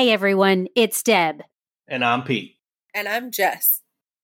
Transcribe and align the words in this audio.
Hey 0.00 0.12
everyone, 0.12 0.68
it's 0.74 1.02
Deb. 1.02 1.42
And 1.86 2.02
I'm 2.02 2.22
Pete. 2.22 2.56
and 2.94 3.06
I'm 3.06 3.30
Jess. 3.30 3.82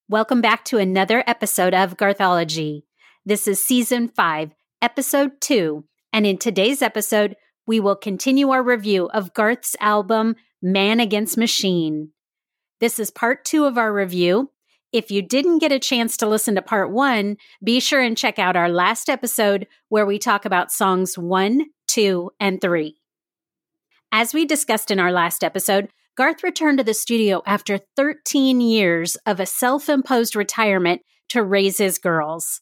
Welcome 0.08 0.40
back 0.40 0.64
to 0.64 0.78
another 0.78 1.22
episode 1.26 1.74
of 1.74 1.98
Garthology. 1.98 2.84
This 3.26 3.46
is 3.46 3.62
season 3.62 4.08
5, 4.08 4.52
episode 4.80 5.32
2, 5.42 5.84
and 6.14 6.24
in 6.26 6.38
today's 6.38 6.80
episode, 6.80 7.36
we 7.66 7.78
will 7.78 7.94
continue 7.94 8.48
our 8.52 8.62
review 8.62 9.10
of 9.10 9.34
Garth's 9.34 9.76
album 9.78 10.36
Man 10.62 10.98
Against 10.98 11.36
Machine. 11.36 12.12
This 12.80 12.98
is 12.98 13.10
part 13.10 13.44
2 13.44 13.66
of 13.66 13.76
our 13.76 13.92
review. 13.92 14.52
If 14.92 15.10
you 15.10 15.20
didn't 15.20 15.58
get 15.58 15.72
a 15.72 15.78
chance 15.78 16.16
to 16.16 16.26
listen 16.26 16.54
to 16.54 16.62
part 16.62 16.90
1, 16.90 17.36
be 17.62 17.80
sure 17.80 18.00
and 18.00 18.16
check 18.16 18.38
out 18.38 18.56
our 18.56 18.70
last 18.70 19.10
episode 19.10 19.66
where 19.90 20.06
we 20.06 20.18
talk 20.18 20.46
about 20.46 20.72
songs 20.72 21.18
1, 21.18 21.66
2, 21.86 22.30
and 22.40 22.62
3. 22.62 22.96
As 24.12 24.32
we 24.32 24.44
discussed 24.44 24.90
in 24.90 25.00
our 25.00 25.12
last 25.12 25.44
episode, 25.44 25.88
Garth 26.16 26.42
returned 26.42 26.78
to 26.78 26.84
the 26.84 26.94
studio 26.94 27.42
after 27.44 27.78
13 27.96 28.60
years 28.60 29.16
of 29.26 29.38
a 29.38 29.46
self 29.46 29.88
imposed 29.88 30.34
retirement 30.34 31.02
to 31.28 31.42
raise 31.42 31.78
his 31.78 31.98
girls. 31.98 32.60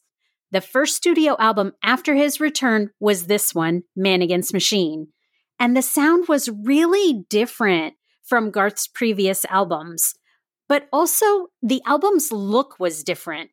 The 0.51 0.61
first 0.61 0.95
studio 0.95 1.35
album 1.39 1.73
after 1.83 2.15
his 2.15 2.39
return 2.39 2.89
was 2.99 3.27
this 3.27 3.55
one, 3.55 3.83
Man 3.95 4.21
Against 4.21 4.53
Machine. 4.53 5.07
And 5.59 5.75
the 5.75 5.81
sound 5.81 6.27
was 6.27 6.49
really 6.49 7.25
different 7.29 7.95
from 8.23 8.51
Garth's 8.51 8.87
previous 8.87 9.45
albums. 9.45 10.15
But 10.67 10.87
also, 10.91 11.47
the 11.61 11.81
album's 11.85 12.31
look 12.31 12.79
was 12.79 13.03
different. 13.03 13.51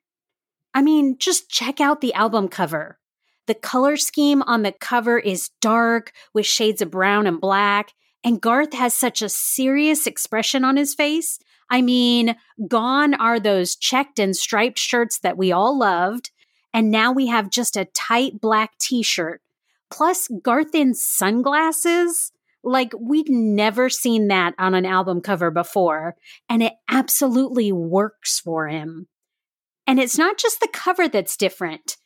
I 0.74 0.82
mean, 0.82 1.16
just 1.18 1.50
check 1.50 1.80
out 1.80 2.00
the 2.00 2.14
album 2.14 2.48
cover. 2.48 2.98
The 3.46 3.54
color 3.54 3.96
scheme 3.96 4.42
on 4.42 4.62
the 4.62 4.72
cover 4.72 5.18
is 5.18 5.50
dark 5.60 6.12
with 6.32 6.46
shades 6.46 6.80
of 6.80 6.90
brown 6.90 7.26
and 7.26 7.40
black, 7.40 7.92
and 8.24 8.40
Garth 8.40 8.72
has 8.74 8.94
such 8.94 9.20
a 9.20 9.28
serious 9.28 10.06
expression 10.06 10.64
on 10.64 10.76
his 10.76 10.94
face. 10.94 11.38
I 11.68 11.82
mean, 11.82 12.36
gone 12.68 13.14
are 13.14 13.40
those 13.40 13.74
checked 13.74 14.18
and 14.18 14.36
striped 14.36 14.78
shirts 14.78 15.18
that 15.20 15.36
we 15.36 15.50
all 15.50 15.76
loved, 15.76 16.30
and 16.72 16.90
now 16.90 17.12
we 17.12 17.26
have 17.26 17.50
just 17.50 17.76
a 17.76 17.86
tight 17.86 18.40
black 18.40 18.78
t 18.78 19.02
shirt. 19.02 19.42
Plus, 19.90 20.28
Garth 20.42 20.74
in 20.74 20.94
sunglasses. 20.94 22.32
Like, 22.64 22.92
we'd 22.96 23.28
never 23.28 23.90
seen 23.90 24.28
that 24.28 24.54
on 24.56 24.74
an 24.74 24.86
album 24.86 25.20
cover 25.20 25.50
before, 25.50 26.14
and 26.48 26.62
it 26.62 26.74
absolutely 26.88 27.72
works 27.72 28.38
for 28.38 28.68
him. 28.68 29.08
And 29.84 29.98
it's 29.98 30.16
not 30.16 30.38
just 30.38 30.60
the 30.60 30.68
cover 30.72 31.08
that's 31.08 31.36
different 31.36 31.96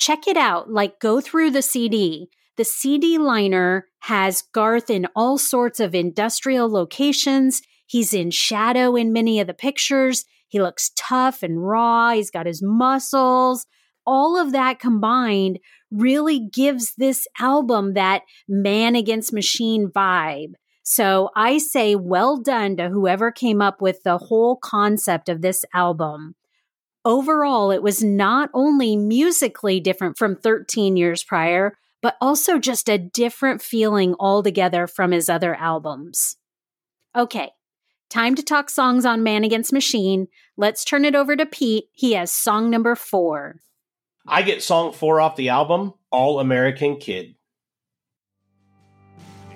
check 0.00 0.26
it 0.26 0.36
out. 0.36 0.70
Like, 0.70 0.98
go 0.98 1.20
through 1.20 1.50
the 1.50 1.62
CD. 1.62 2.30
The 2.56 2.64
CD 2.64 3.18
liner 3.18 3.86
has 4.00 4.42
Garth 4.52 4.90
in 4.90 5.06
all 5.14 5.38
sorts 5.38 5.78
of 5.78 5.94
industrial 5.94 6.68
locations. 6.68 7.62
He's 7.86 8.12
in 8.12 8.30
shadow 8.30 8.96
in 8.96 9.12
many 9.12 9.40
of 9.40 9.46
the 9.46 9.54
pictures. 9.54 10.24
He 10.48 10.60
looks 10.60 10.90
tough 10.96 11.42
and 11.42 11.64
raw. 11.64 12.12
He's 12.12 12.30
got 12.30 12.46
his 12.46 12.60
muscles. 12.62 13.66
All 14.04 14.36
of 14.36 14.52
that 14.52 14.80
combined 14.80 15.58
really 15.90 16.40
gives 16.52 16.94
this 16.96 17.26
album 17.38 17.94
that 17.94 18.22
man 18.48 18.96
against 18.96 19.32
machine 19.32 19.88
vibe. 19.88 20.52
So 20.82 21.30
I 21.36 21.58
say 21.58 21.94
well 21.94 22.40
done 22.40 22.76
to 22.78 22.88
whoever 22.88 23.30
came 23.30 23.60
up 23.60 23.80
with 23.80 24.02
the 24.02 24.18
whole 24.18 24.56
concept 24.56 25.28
of 25.28 25.42
this 25.42 25.64
album 25.72 26.34
overall, 27.04 27.70
it 27.70 27.82
was 27.82 28.02
not 28.02 28.50
only 28.54 28.96
musically 28.96 29.80
different 29.80 30.18
from 30.18 30.36
13 30.36 30.96
years 30.96 31.24
prior, 31.24 31.76
but 32.02 32.16
also 32.20 32.58
just 32.58 32.88
a 32.88 32.98
different 32.98 33.62
feeling 33.62 34.14
altogether 34.18 34.86
from 34.86 35.10
his 35.10 35.28
other 35.28 35.54
albums. 35.54 36.36
Okay, 37.16 37.50
time 38.08 38.34
to 38.34 38.42
talk 38.42 38.70
songs 38.70 39.04
on 39.04 39.22
Man 39.22 39.44
Against 39.44 39.72
Machine. 39.72 40.28
Let's 40.56 40.84
turn 40.84 41.04
it 41.04 41.14
over 41.14 41.36
to 41.36 41.46
Pete. 41.46 41.84
He 41.92 42.12
has 42.12 42.32
song 42.32 42.70
number 42.70 42.94
four. 42.94 43.60
I 44.26 44.42
get 44.42 44.62
song 44.62 44.92
four 44.92 45.20
off 45.20 45.36
the 45.36 45.48
album, 45.48 45.94
All 46.10 46.40
American 46.40 46.96
Kid. 46.96 47.34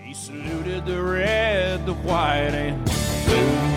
He 0.02 0.12
saluted 0.12 0.84
the 0.84 1.02
red, 1.02 1.86
the 1.86 1.94
white, 1.94 2.54
and 2.54 2.84
blue. 2.84 3.73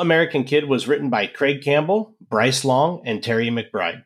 American 0.00 0.44
Kid 0.44 0.64
was 0.64 0.88
written 0.88 1.10
by 1.10 1.26
Craig 1.26 1.62
Campbell, 1.62 2.16
Bryce 2.26 2.64
Long, 2.64 3.02
and 3.04 3.22
Terry 3.22 3.48
McBride. 3.48 4.04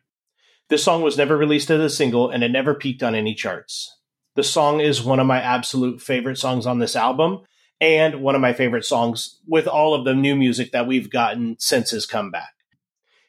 This 0.67 0.83
song 0.83 1.01
was 1.01 1.17
never 1.17 1.37
released 1.37 1.71
as 1.71 1.79
a 1.79 1.89
single 1.89 2.29
and 2.29 2.43
it 2.43 2.49
never 2.49 2.75
peaked 2.75 3.01
on 3.01 3.15
any 3.15 3.33
charts. 3.33 3.97
The 4.35 4.43
song 4.43 4.81
is 4.81 5.01
one 5.01 5.21
of 5.21 5.27
my 5.27 5.39
absolute 5.39 6.01
favorite 6.01 6.37
songs 6.37 6.65
on 6.65 6.79
this 6.79 6.97
album 6.97 7.43
and 7.79 8.21
one 8.21 8.35
of 8.35 8.41
my 8.41 8.51
favorite 8.51 8.83
songs 8.83 9.39
with 9.47 9.67
all 9.67 9.93
of 9.93 10.03
the 10.03 10.13
new 10.13 10.35
music 10.35 10.73
that 10.73 10.85
we've 10.85 11.09
gotten 11.09 11.55
since 11.59 11.91
his 11.91 12.05
comeback. 12.05 12.51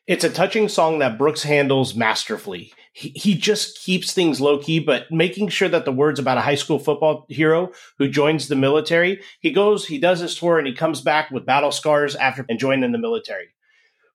It's 0.09 0.25
a 0.25 0.31
touching 0.31 0.69
song 0.69 0.99
that 0.99 1.19
Brooks 1.19 1.45
handles 1.45 1.95
masterfully. 1.95 2.73
He, 2.99 3.35
just 3.35 3.79
keeps 3.85 4.15
things 4.15 4.41
low 4.41 4.57
key, 4.57 4.79
but 4.79 5.13
making 5.13 5.49
sure 5.49 5.69
that 5.69 5.85
the 5.85 5.93
words 5.93 6.19
about 6.19 6.39
a 6.39 6.41
high 6.41 6.55
school 6.55 6.79
football 6.79 7.27
hero 7.29 7.73
who 7.99 8.09
joins 8.09 8.49
the 8.49 8.57
military, 8.57 9.21
he 9.41 9.51
goes, 9.51 9.87
he 9.87 9.99
does 9.99 10.21
his 10.21 10.35
tour, 10.35 10.57
and 10.57 10.67
he 10.67 10.73
comes 10.73 11.03
back 11.03 11.31
with 11.31 11.45
battle 11.45 11.71
scars 11.71 12.17
after 12.17 12.47
and 12.49 12.59
joining 12.59 12.85
in 12.85 12.93
the 12.93 12.99
military. 12.99 13.49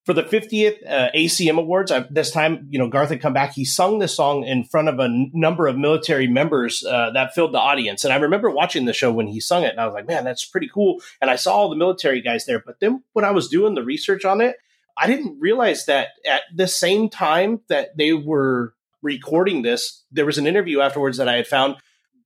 For 0.04 0.14
the 0.14 0.24
50th 0.24 0.78
uh, 0.90 1.12
ACM 1.16 1.60
Awards, 1.60 1.92
uh, 1.92 2.08
this 2.10 2.32
time, 2.32 2.66
you 2.72 2.80
know, 2.80 2.88
Garth 2.88 3.10
had 3.10 3.22
come 3.22 3.34
back. 3.34 3.54
He 3.54 3.66
sung 3.66 4.00
this 4.00 4.16
song 4.16 4.46
in 4.46 4.64
front 4.64 4.90
of 4.90 4.98
a 5.00 5.04
n- 5.04 5.30
number 5.32 5.68
of 5.68 5.78
military 5.78 6.26
members 6.26 6.84
uh, 6.84 7.12
that 7.12 7.36
filled 7.36 7.54
the 7.54 7.60
audience. 7.60 8.04
And 8.04 8.12
I 8.12 8.16
remember 8.16 8.50
watching 8.50 8.86
the 8.86 8.94
show 8.94 9.12
when 9.12 9.28
he 9.28 9.40
sung 9.40 9.64
it, 9.64 9.74
and 9.74 9.80
I 9.80 9.86
was 9.86 9.94
like, 9.94 10.08
man, 10.08 10.24
that's 10.24 10.44
pretty 10.44 10.68
cool. 10.74 11.02
And 11.22 11.30
I 11.30 11.36
saw 11.36 11.54
all 11.54 11.70
the 11.70 11.76
military 11.76 12.20
guys 12.20 12.48
there. 12.48 12.64
But 12.66 12.80
then 12.80 13.04
when 13.14 13.26
I 13.26 13.32
was 13.32 13.48
doing 13.48 13.76
the 13.76 13.84
research 13.84 14.26
on 14.26 14.42
it, 14.42 14.56
I 15.02 15.08
didn't 15.08 15.40
realize 15.40 15.86
that 15.88 16.10
at 16.30 16.44
the 16.56 16.68
same 16.68 17.10
time 17.10 17.62
that 17.70 17.98
they 17.98 18.14
were 18.14 18.76
recording 19.02 19.64
this, 19.64 20.04
there 20.12 20.28
was 20.28 20.38
an 20.38 20.46
interview 20.46 20.80
afterwards 20.80 21.18
that 21.18 21.28
I 21.28 21.38
had 21.38 21.48
found. 21.48 21.78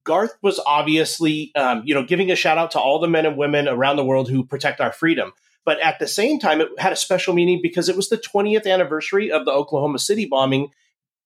Garth 0.04 0.38
was 0.42 0.60
obviously, 0.68 1.54
um, 1.56 1.84
you 1.86 1.96
know, 1.96 2.04
giving 2.04 2.32
a 2.32 2.36
shout 2.36 2.58
out 2.58 2.72
to 2.72 2.80
all 2.80 3.00
the 3.00 3.08
men 3.08 3.26
and 3.26 3.38
women 3.38 3.70
around 3.70 3.96
the 3.96 4.04
world 4.04 4.30
who 4.30 4.44
protect 4.44 4.82
our 4.82 4.92
freedom. 4.92 5.32
But 5.64 5.80
at 5.80 6.00
the 6.00 6.08
same 6.08 6.38
time, 6.38 6.60
it 6.60 6.68
had 6.78 6.92
a 6.92 6.98
special 6.98 7.34
meaning 7.34 7.62
because 7.64 7.88
it 7.88 7.96
was 7.96 8.10
the 8.10 8.18
20th 8.18 8.68
anniversary 8.68 9.32
of 9.32 9.46
the 9.46 9.52
Oklahoma 9.52 9.98
City 9.98 10.26
bombing, 10.26 10.72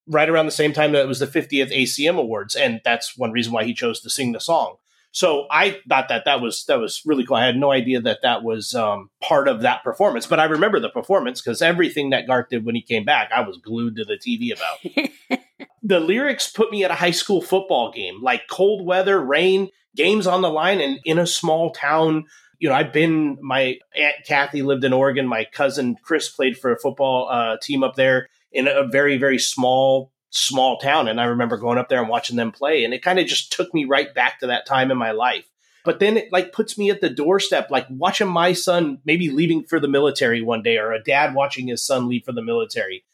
right 0.07 0.29
around 0.29 0.45
the 0.45 0.51
same 0.51 0.71
time 0.71 0.91
that 0.91 1.01
it 1.01 1.07
was 1.07 1.19
the 1.19 1.27
50th 1.27 1.75
ACM 1.75 2.17
Awards, 2.17 2.55
and 2.55 2.79
that's 2.85 3.17
one 3.17 3.31
reason 3.31 3.51
why 3.51 3.63
he 3.63 3.73
chose 3.73 3.99
to 4.01 4.09
sing 4.09 4.33
the 4.33 4.39
song. 4.39 4.75
So 5.11 5.47
I 5.49 5.79
thought 5.89 6.09
that 6.09 6.25
that 6.25 6.39
was 6.39 6.65
that 6.65 6.79
was 6.79 7.01
really 7.05 7.25
cool. 7.25 7.37
I 7.37 7.45
had 7.45 7.57
no 7.57 7.71
idea 7.71 7.99
that 8.01 8.19
that 8.21 8.43
was 8.43 8.75
um, 8.75 9.09
part 9.21 9.47
of 9.47 9.61
that 9.61 9.83
performance, 9.83 10.27
but 10.27 10.39
I 10.39 10.45
remember 10.45 10.79
the 10.79 10.89
performance 10.89 11.41
because 11.41 11.61
everything 11.61 12.11
that 12.11 12.27
Garth 12.27 12.49
did 12.49 12.65
when 12.65 12.75
he 12.75 12.81
came 12.81 13.05
back, 13.05 13.31
I 13.35 13.41
was 13.41 13.57
glued 13.57 13.95
to 13.95 14.05
the 14.05 14.17
TV 14.17 14.53
about. 14.55 15.39
the 15.83 15.99
lyrics 15.99 16.51
put 16.51 16.71
me 16.71 16.83
at 16.83 16.91
a 16.91 16.95
high 16.95 17.11
school 17.11 17.41
football 17.41 17.91
game, 17.91 18.21
like 18.21 18.47
cold 18.49 18.85
weather, 18.85 19.19
rain, 19.19 19.69
games 19.95 20.27
on 20.27 20.41
the 20.41 20.49
line, 20.49 20.79
and 20.79 20.99
in 21.05 21.17
a 21.17 21.25
small 21.25 21.71
town 21.71 22.25
you 22.59 22.67
know, 22.67 22.75
I've 22.75 22.91
been, 22.91 23.37
my 23.41 23.77
Aunt 23.95 24.15
Kathy 24.27 24.61
lived 24.61 24.83
in 24.83 24.91
Oregon. 24.93 25.25
My 25.25 25.45
cousin 25.45 25.95
Chris 26.03 26.29
played 26.29 26.57
for 26.57 26.71
a 26.71 26.77
football 26.77 27.29
uh, 27.29 27.57
team 27.61 27.83
up 27.83 27.95
there 27.95 28.27
in 28.51 28.67
a 28.67 28.85
very, 28.85 29.17
very 29.17 29.39
small, 29.39 30.11
small 30.29 30.77
town. 30.77 31.07
And 31.07 31.19
I 31.19 31.25
remember 31.25 31.57
going 31.57 31.77
up 31.77 31.89
there 31.89 31.99
and 31.99 32.09
watching 32.09 32.35
them 32.35 32.51
play. 32.51 32.83
And 32.83 32.93
it 32.93 33.03
kind 33.03 33.19
of 33.19 33.27
just 33.27 33.51
took 33.51 33.73
me 33.73 33.85
right 33.85 34.13
back 34.13 34.39
to 34.39 34.47
that 34.47 34.65
time 34.65 34.91
in 34.91 34.97
my 34.97 35.11
life. 35.11 35.45
But 35.85 35.99
then 35.99 36.17
it 36.17 36.31
like 36.31 36.51
puts 36.51 36.77
me 36.77 36.89
at 36.89 37.01
the 37.01 37.09
doorstep, 37.09 37.71
like 37.71 37.87
watching 37.89 38.27
my 38.27 38.53
son 38.53 38.99
maybe 39.05 39.29
leaving 39.29 39.63
for 39.63 39.79
the 39.79 39.87
military 39.87 40.41
one 40.41 40.61
day 40.61 40.77
or 40.77 40.91
a 40.91 41.03
dad 41.03 41.33
watching 41.33 41.67
his 41.67 41.85
son 41.85 42.07
leave 42.07 42.25
for 42.25 42.33
the 42.33 42.41
military. 42.41 43.05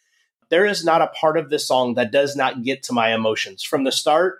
There 0.49 0.65
is 0.65 0.83
not 0.83 1.01
a 1.01 1.07
part 1.07 1.37
of 1.37 1.49
this 1.49 1.67
song 1.67 1.95
that 1.95 2.11
does 2.11 2.35
not 2.35 2.63
get 2.63 2.83
to 2.83 2.93
my 2.93 3.13
emotions 3.13 3.63
from 3.63 3.83
the 3.83 3.91
start 3.91 4.39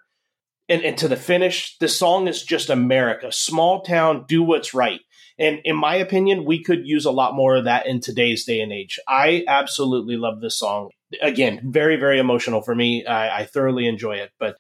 and, 0.68 0.83
and 0.83 0.98
to 0.98 1.07
the 1.07 1.16
finish. 1.16 1.77
The 1.77 1.88
song 1.88 2.27
is 2.27 2.44
just 2.44 2.69
America, 2.69 3.31
small 3.31 3.81
town, 3.81 4.25
do 4.27 4.44
what's 4.44 4.74
right. 4.74 5.01
And 5.38 5.60
in 5.66 5.76
my 5.76 5.96
opinion, 5.96 6.46
we 6.46 6.64
could 6.64 6.88
use 6.88 7.06
a 7.06 7.12
lot 7.12 7.36
more 7.36 7.58
of 7.58 7.66
that 7.66 7.88
in 7.88 8.00
today's 8.00 8.46
day 8.46 8.62
and 8.62 8.72
age. 8.72 9.00
I 9.08 9.44
absolutely 9.48 10.16
love 10.16 10.40
this 10.40 10.58
song. 10.58 10.92
Again, 11.22 11.62
very, 11.66 11.98
very 11.98 12.20
emotional 12.20 12.62
for 12.62 12.74
me. 12.74 13.06
I, 13.06 13.42
I 13.42 13.46
thoroughly 13.46 13.88
enjoy 13.88 14.18
it. 14.18 14.32
But 14.40 14.58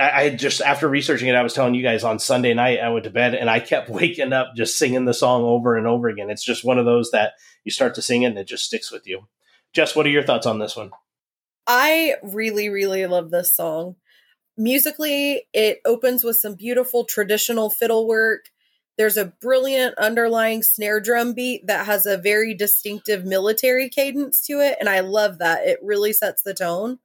I, 0.00 0.30
just, 0.30 0.60
after 0.60 0.88
researching 0.88 1.28
it, 1.28 1.34
I 1.34 1.42
was 1.42 1.52
telling 1.52 1.74
you 1.74 1.82
guys 1.82 2.04
on 2.04 2.18
Sunday 2.20 2.54
night, 2.54 2.80
I 2.80 2.90
went 2.90 3.04
to 3.04 3.10
bed 3.10 3.34
and 3.34 3.50
I 3.50 3.58
kept 3.58 3.88
waking 3.90 4.32
up 4.32 4.54
just 4.56 4.78
singing 4.78 5.04
the 5.04 5.14
song 5.14 5.42
over 5.42 5.76
and 5.76 5.86
over 5.86 6.08
again. 6.08 6.30
It's 6.30 6.44
just 6.44 6.64
one 6.64 6.78
of 6.78 6.84
those 6.84 7.10
that 7.10 7.32
you 7.64 7.72
start 7.72 7.94
to 7.96 8.02
sing 8.02 8.22
it 8.22 8.26
and 8.26 8.38
it 8.38 8.46
just 8.46 8.64
sticks 8.64 8.92
with 8.92 9.06
you. 9.06 9.26
Jess, 9.72 9.96
what 9.96 10.06
are 10.06 10.10
your 10.10 10.22
thoughts 10.22 10.46
on 10.46 10.60
this 10.60 10.76
one? 10.76 10.92
I 11.66 12.14
really, 12.22 12.68
really 12.68 13.06
love 13.06 13.30
this 13.30 13.54
song. 13.54 13.96
Musically, 14.56 15.48
it 15.52 15.80
opens 15.84 16.22
with 16.22 16.36
some 16.36 16.54
beautiful 16.54 17.04
traditional 17.04 17.70
fiddle 17.70 18.06
work. 18.06 18.50
There's 18.96 19.16
a 19.16 19.32
brilliant 19.40 19.96
underlying 19.98 20.62
snare 20.62 21.00
drum 21.00 21.32
beat 21.32 21.66
that 21.66 21.86
has 21.86 22.06
a 22.06 22.18
very 22.18 22.54
distinctive 22.54 23.24
military 23.24 23.88
cadence 23.88 24.44
to 24.46 24.60
it. 24.60 24.76
And 24.78 24.88
I 24.88 25.00
love 25.00 25.38
that. 25.38 25.66
It 25.66 25.78
really 25.82 26.12
sets 26.12 26.42
the 26.42 26.54
tone. 26.54 26.98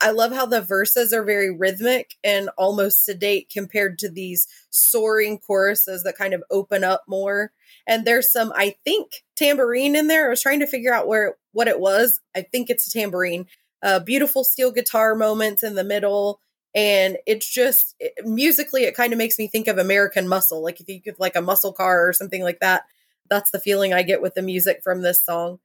I 0.00 0.10
love 0.10 0.32
how 0.32 0.44
the 0.46 0.60
verses 0.60 1.12
are 1.12 1.24
very 1.24 1.50
rhythmic 1.50 2.14
and 2.22 2.50
almost 2.58 3.04
sedate 3.04 3.50
compared 3.50 3.98
to 4.00 4.10
these 4.10 4.46
soaring 4.70 5.38
choruses 5.38 6.02
that 6.02 6.18
kind 6.18 6.34
of 6.34 6.42
open 6.50 6.84
up 6.84 7.04
more. 7.08 7.52
And 7.86 8.04
there's 8.04 8.30
some, 8.30 8.52
I 8.54 8.74
think, 8.84 9.24
tambourine 9.36 9.96
in 9.96 10.08
there. 10.08 10.26
I 10.26 10.30
was 10.30 10.42
trying 10.42 10.60
to 10.60 10.66
figure 10.66 10.92
out 10.92 11.08
where 11.08 11.36
what 11.52 11.68
it 11.68 11.80
was. 11.80 12.20
I 12.34 12.42
think 12.42 12.68
it's 12.68 12.86
a 12.86 12.90
tambourine. 12.90 13.46
Uh, 13.82 14.00
beautiful 14.00 14.42
steel 14.44 14.72
guitar 14.72 15.14
moments 15.14 15.62
in 15.62 15.74
the 15.74 15.84
middle 15.84 16.40
and 16.76 17.16
it's 17.26 17.50
just 17.50 17.96
it, 17.98 18.12
musically 18.24 18.84
it 18.84 18.94
kind 18.94 19.12
of 19.12 19.18
makes 19.18 19.38
me 19.38 19.48
think 19.48 19.66
of 19.66 19.78
american 19.78 20.28
muscle. 20.28 20.62
Like 20.62 20.80
if 20.80 20.88
you 20.88 21.02
could 21.02 21.18
like 21.18 21.34
a 21.34 21.40
muscle 21.40 21.72
car 21.72 22.06
or 22.06 22.12
something 22.12 22.42
like 22.42 22.60
that 22.60 22.84
that's 23.28 23.50
the 23.50 23.58
feeling 23.58 23.92
i 23.92 24.02
get 24.02 24.22
with 24.22 24.34
the 24.34 24.42
music 24.42 24.82
from 24.84 25.02
this 25.02 25.24
song. 25.24 25.58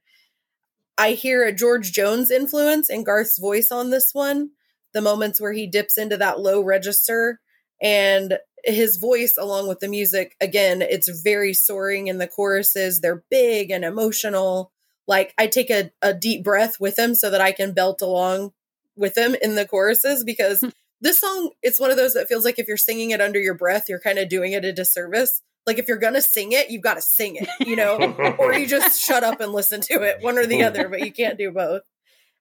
I 0.97 1.11
hear 1.11 1.43
a 1.43 1.53
george 1.53 1.91
jones 1.91 2.31
influence 2.31 2.89
in 2.89 3.03
garth's 3.03 3.37
voice 3.37 3.71
on 3.71 3.91
this 3.91 4.13
one 4.13 4.51
the 4.93 5.01
moments 5.01 5.39
where 5.39 5.53
he 5.53 5.67
dips 5.67 5.97
into 5.97 6.17
that 6.17 6.39
low 6.39 6.61
register. 6.61 7.39
And 7.81 8.37
his 8.63 8.97
voice 8.97 9.37
along 9.37 9.67
with 9.67 9.79
the 9.79 9.87
music 9.87 10.35
again 10.39 10.83
it's 10.83 11.09
very 11.23 11.53
soaring 11.53 12.07
in 12.07 12.19
the 12.19 12.27
choruses. 12.27 13.01
They're 13.01 13.23
big 13.29 13.71
and 13.71 13.83
emotional. 13.83 14.71
Like 15.07 15.33
i 15.37 15.47
take 15.47 15.69
a, 15.69 15.91
a 16.01 16.13
deep 16.13 16.43
breath 16.43 16.79
with 16.79 16.97
him 16.97 17.15
so 17.15 17.29
that 17.31 17.41
i 17.41 17.51
can 17.51 17.73
belt 17.73 18.01
along 18.01 18.53
with 18.95 19.17
him 19.17 19.35
in 19.41 19.55
the 19.55 19.65
choruses 19.65 20.23
because 20.23 20.61
hmm. 20.61 20.69
This 21.01 21.19
song 21.19 21.51
it's 21.61 21.79
one 21.79 21.91
of 21.91 21.97
those 21.97 22.13
that 22.13 22.27
feels 22.27 22.45
like 22.45 22.59
if 22.59 22.67
you're 22.67 22.77
singing 22.77 23.11
it 23.11 23.21
under 23.21 23.39
your 23.39 23.53
breath 23.53 23.89
you're 23.89 23.99
kind 23.99 24.19
of 24.19 24.29
doing 24.29 24.53
it 24.53 24.65
a 24.65 24.71
disservice. 24.71 25.41
Like 25.67 25.77
if 25.77 25.87
you're 25.87 25.97
gonna 25.97 26.21
sing 26.21 26.53
it 26.53 26.69
you've 26.69 26.83
got 26.83 26.95
to 26.95 27.01
sing 27.01 27.35
it 27.35 27.49
you 27.59 27.75
know? 27.75 27.97
Or 28.39 28.53
you 28.53 28.67
just 28.67 29.01
shut 29.01 29.23
up 29.23 29.41
and 29.41 29.51
listen 29.51 29.81
to 29.81 30.01
it 30.01 30.21
one 30.21 30.37
or 30.37 30.45
the 30.45 30.63
other 30.63 30.87
but 30.87 31.01
you 31.01 31.11
can't 31.11 31.37
do 31.37 31.51
both. 31.51 31.81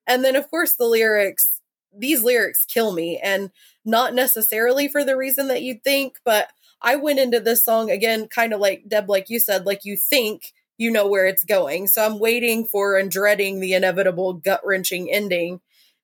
And 0.07 0.25
then 0.25 0.37
of 0.37 0.49
course 0.51 0.75
the 0.77 0.87
lyrics 0.87 1.61
these 1.97 2.23
lyrics 2.23 2.65
kill 2.67 2.93
me 2.93 3.19
and 3.23 3.51
not 3.85 4.15
necessarily 4.15 4.87
for 4.89 5.05
the 5.05 5.17
reason 5.17 5.49
that 5.49 5.63
you'd 5.63 5.83
think 5.83 6.19
but 6.25 6.49
i 6.81 6.95
went 6.95 7.19
into 7.19 7.41
this 7.41 7.65
song 7.65 7.91
again 7.91 8.29
kind 8.29 8.53
of 8.53 8.61
like 8.61 8.85
deb 8.87 9.11
like 9.11 9.29
you 9.29 9.41
said 9.41 9.67
like 9.67 9.85
you 9.85 9.97
think 9.97 10.53
you 10.79 10.91
know 10.91 11.07
where 11.07 11.27
it's 11.27 11.45
going. 11.45 11.87
So 11.87 12.05
i'm 12.05 12.19
waiting 12.19 12.65
for 12.65 12.97
and 12.97 13.11
dreading 13.11 13.61
the 13.61 13.75
inevitable 13.75 14.33
gut-wrenching 14.33 15.13
ending 15.13 15.61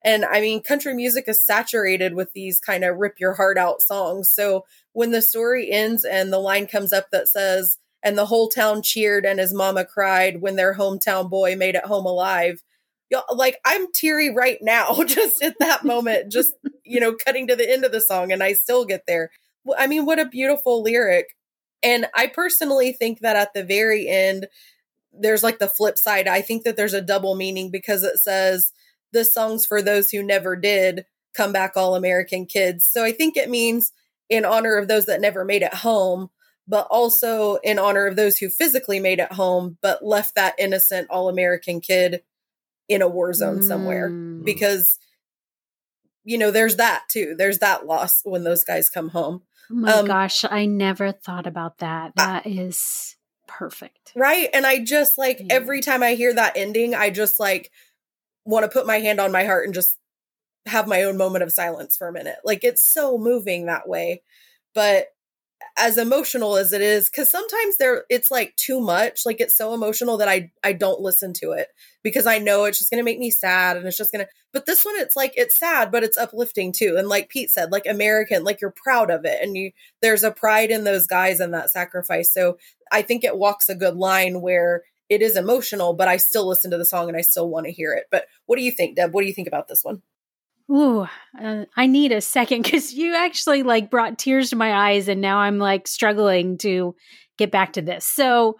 and 0.06 0.24
I 0.24 0.40
mean, 0.40 0.62
country 0.62 0.94
music 0.94 1.24
is 1.26 1.44
saturated 1.44 2.14
with 2.14 2.32
these 2.32 2.60
kind 2.60 2.84
of 2.84 2.96
rip 2.96 3.18
your 3.18 3.34
heart 3.34 3.58
out 3.58 3.82
songs. 3.82 4.30
So 4.30 4.64
when 4.92 5.10
the 5.10 5.20
story 5.20 5.68
ends 5.72 6.04
and 6.04 6.32
the 6.32 6.38
line 6.38 6.68
comes 6.68 6.92
up 6.92 7.10
that 7.10 7.26
says, 7.26 7.78
and 8.04 8.16
the 8.16 8.26
whole 8.26 8.48
town 8.48 8.82
cheered 8.82 9.26
and 9.26 9.40
his 9.40 9.52
mama 9.52 9.84
cried 9.84 10.40
when 10.40 10.54
their 10.54 10.74
hometown 10.74 11.28
boy 11.28 11.56
made 11.56 11.74
it 11.74 11.84
home 11.84 12.06
alive. 12.06 12.62
Y'all, 13.10 13.24
like 13.34 13.58
I'm 13.64 13.92
teary 13.92 14.32
right 14.32 14.58
now, 14.62 15.02
just 15.06 15.42
at 15.42 15.58
that 15.58 15.84
moment, 15.84 16.30
just, 16.30 16.52
you 16.84 17.00
know, 17.00 17.16
cutting 17.16 17.48
to 17.48 17.56
the 17.56 17.68
end 17.68 17.84
of 17.84 17.90
the 17.90 18.00
song 18.00 18.30
and 18.30 18.44
I 18.44 18.52
still 18.52 18.84
get 18.84 19.02
there. 19.08 19.32
I 19.76 19.88
mean, 19.88 20.06
what 20.06 20.20
a 20.20 20.24
beautiful 20.24 20.82
lyric. 20.82 21.34
And 21.82 22.06
I 22.14 22.28
personally 22.28 22.92
think 22.92 23.20
that 23.20 23.34
at 23.34 23.54
the 23.54 23.64
very 23.64 24.06
end, 24.06 24.46
there's 25.12 25.42
like 25.42 25.58
the 25.58 25.66
flip 25.66 25.98
side. 25.98 26.28
I 26.28 26.42
think 26.42 26.62
that 26.62 26.76
there's 26.76 26.94
a 26.94 27.02
double 27.02 27.34
meaning 27.34 27.72
because 27.72 28.04
it 28.04 28.18
says, 28.18 28.72
the 29.12 29.24
songs 29.24 29.66
for 29.66 29.82
those 29.82 30.10
who 30.10 30.22
never 30.22 30.56
did 30.56 31.06
come 31.34 31.52
back 31.52 31.76
all 31.76 31.94
American 31.94 32.46
kids. 32.46 32.86
So 32.86 33.04
I 33.04 33.12
think 33.12 33.36
it 33.36 33.50
means 33.50 33.92
in 34.28 34.44
honor 34.44 34.76
of 34.76 34.88
those 34.88 35.06
that 35.06 35.20
never 35.20 35.44
made 35.44 35.62
it 35.62 35.74
home, 35.74 36.30
but 36.66 36.86
also 36.90 37.56
in 37.56 37.78
honor 37.78 38.06
of 38.06 38.16
those 38.16 38.38
who 38.38 38.48
physically 38.48 38.98
made 38.98 39.20
it 39.20 39.32
home, 39.32 39.78
but 39.82 40.04
left 40.04 40.34
that 40.34 40.54
innocent 40.58 41.08
all 41.10 41.28
American 41.28 41.80
kid 41.80 42.22
in 42.88 43.02
a 43.02 43.08
war 43.08 43.32
zone 43.32 43.60
mm. 43.60 43.68
somewhere. 43.68 44.08
Because, 44.08 44.98
you 46.24 46.38
know, 46.38 46.50
there's 46.50 46.76
that 46.76 47.04
too. 47.08 47.34
There's 47.36 47.58
that 47.58 47.86
loss 47.86 48.22
when 48.24 48.44
those 48.44 48.64
guys 48.64 48.90
come 48.90 49.10
home. 49.10 49.42
Oh 49.70 49.74
my 49.74 49.92
um, 49.92 50.06
gosh, 50.06 50.44
I 50.48 50.66
never 50.66 51.12
thought 51.12 51.46
about 51.46 51.78
that. 51.78 52.12
That 52.16 52.46
is 52.46 53.16
perfect. 53.46 54.12
Right. 54.16 54.48
And 54.52 54.66
I 54.66 54.82
just 54.82 55.18
like 55.18 55.38
yeah. 55.40 55.46
every 55.50 55.80
time 55.80 56.02
I 56.02 56.14
hear 56.14 56.34
that 56.34 56.56
ending, 56.56 56.94
I 56.94 57.10
just 57.10 57.38
like 57.38 57.70
want 58.46 58.64
to 58.64 58.70
put 58.70 58.86
my 58.86 58.98
hand 58.98 59.20
on 59.20 59.32
my 59.32 59.44
heart 59.44 59.66
and 59.66 59.74
just 59.74 59.98
have 60.66 60.88
my 60.88 61.02
own 61.02 61.16
moment 61.16 61.44
of 61.44 61.52
silence 61.52 61.96
for 61.96 62.08
a 62.08 62.12
minute. 62.12 62.36
Like 62.44 62.64
it's 62.64 62.84
so 62.84 63.18
moving 63.18 63.66
that 63.66 63.88
way. 63.88 64.22
But 64.74 65.08
as 65.78 65.96
emotional 65.96 66.56
as 66.56 66.72
it 66.72 66.82
is 66.82 67.08
cuz 67.08 67.28
sometimes 67.28 67.78
there 67.78 68.04
it's 68.10 68.30
like 68.30 68.54
too 68.56 68.78
much 68.78 69.24
like 69.24 69.40
it's 69.40 69.56
so 69.56 69.72
emotional 69.72 70.18
that 70.18 70.28
I 70.28 70.50
I 70.62 70.74
don't 70.74 71.00
listen 71.00 71.32
to 71.34 71.52
it 71.52 71.68
because 72.02 72.26
I 72.26 72.38
know 72.38 72.64
it's 72.64 72.78
just 72.78 72.90
going 72.90 73.00
to 73.00 73.04
make 73.04 73.18
me 73.18 73.30
sad 73.30 73.76
and 73.76 73.86
it's 73.86 73.96
just 73.96 74.12
going 74.12 74.24
to 74.24 74.30
but 74.52 74.66
this 74.66 74.84
one 74.84 74.96
it's 74.96 75.16
like 75.16 75.32
it's 75.34 75.58
sad 75.58 75.90
but 75.90 76.04
it's 76.04 76.18
uplifting 76.18 76.72
too 76.72 76.96
and 76.98 77.08
like 77.08 77.30
Pete 77.30 77.50
said 77.50 77.72
like 77.72 77.86
American 77.86 78.44
like 78.44 78.60
you're 78.60 78.74
proud 78.84 79.10
of 79.10 79.24
it 79.24 79.42
and 79.42 79.56
you 79.56 79.72
there's 80.02 80.22
a 80.22 80.30
pride 80.30 80.70
in 80.70 80.84
those 80.84 81.06
guys 81.06 81.40
and 81.40 81.54
that 81.54 81.70
sacrifice 81.70 82.32
so 82.32 82.58
I 82.92 83.02
think 83.02 83.24
it 83.24 83.38
walks 83.38 83.68
a 83.68 83.74
good 83.74 83.96
line 83.96 84.42
where 84.42 84.82
it 85.08 85.22
is 85.22 85.36
emotional, 85.36 85.94
but 85.94 86.08
I 86.08 86.16
still 86.16 86.46
listen 86.46 86.70
to 86.70 86.78
the 86.78 86.84
song 86.84 87.08
and 87.08 87.16
I 87.16 87.20
still 87.20 87.48
want 87.48 87.66
to 87.66 87.72
hear 87.72 87.92
it. 87.92 88.06
But 88.10 88.26
what 88.46 88.56
do 88.56 88.62
you 88.62 88.72
think, 88.72 88.96
Deb? 88.96 89.12
What 89.12 89.22
do 89.22 89.28
you 89.28 89.34
think 89.34 89.48
about 89.48 89.68
this 89.68 89.84
one? 89.84 90.02
Ooh, 90.70 91.06
uh, 91.40 91.64
I 91.76 91.86
need 91.86 92.10
a 92.10 92.20
second 92.20 92.62
because 92.62 92.92
you 92.92 93.14
actually 93.14 93.62
like 93.62 93.90
brought 93.90 94.18
tears 94.18 94.50
to 94.50 94.56
my 94.56 94.90
eyes, 94.90 95.06
and 95.06 95.20
now 95.20 95.38
I'm 95.38 95.58
like 95.58 95.86
struggling 95.86 96.58
to 96.58 96.96
get 97.38 97.52
back 97.52 97.74
to 97.74 97.82
this. 97.82 98.04
So, 98.04 98.56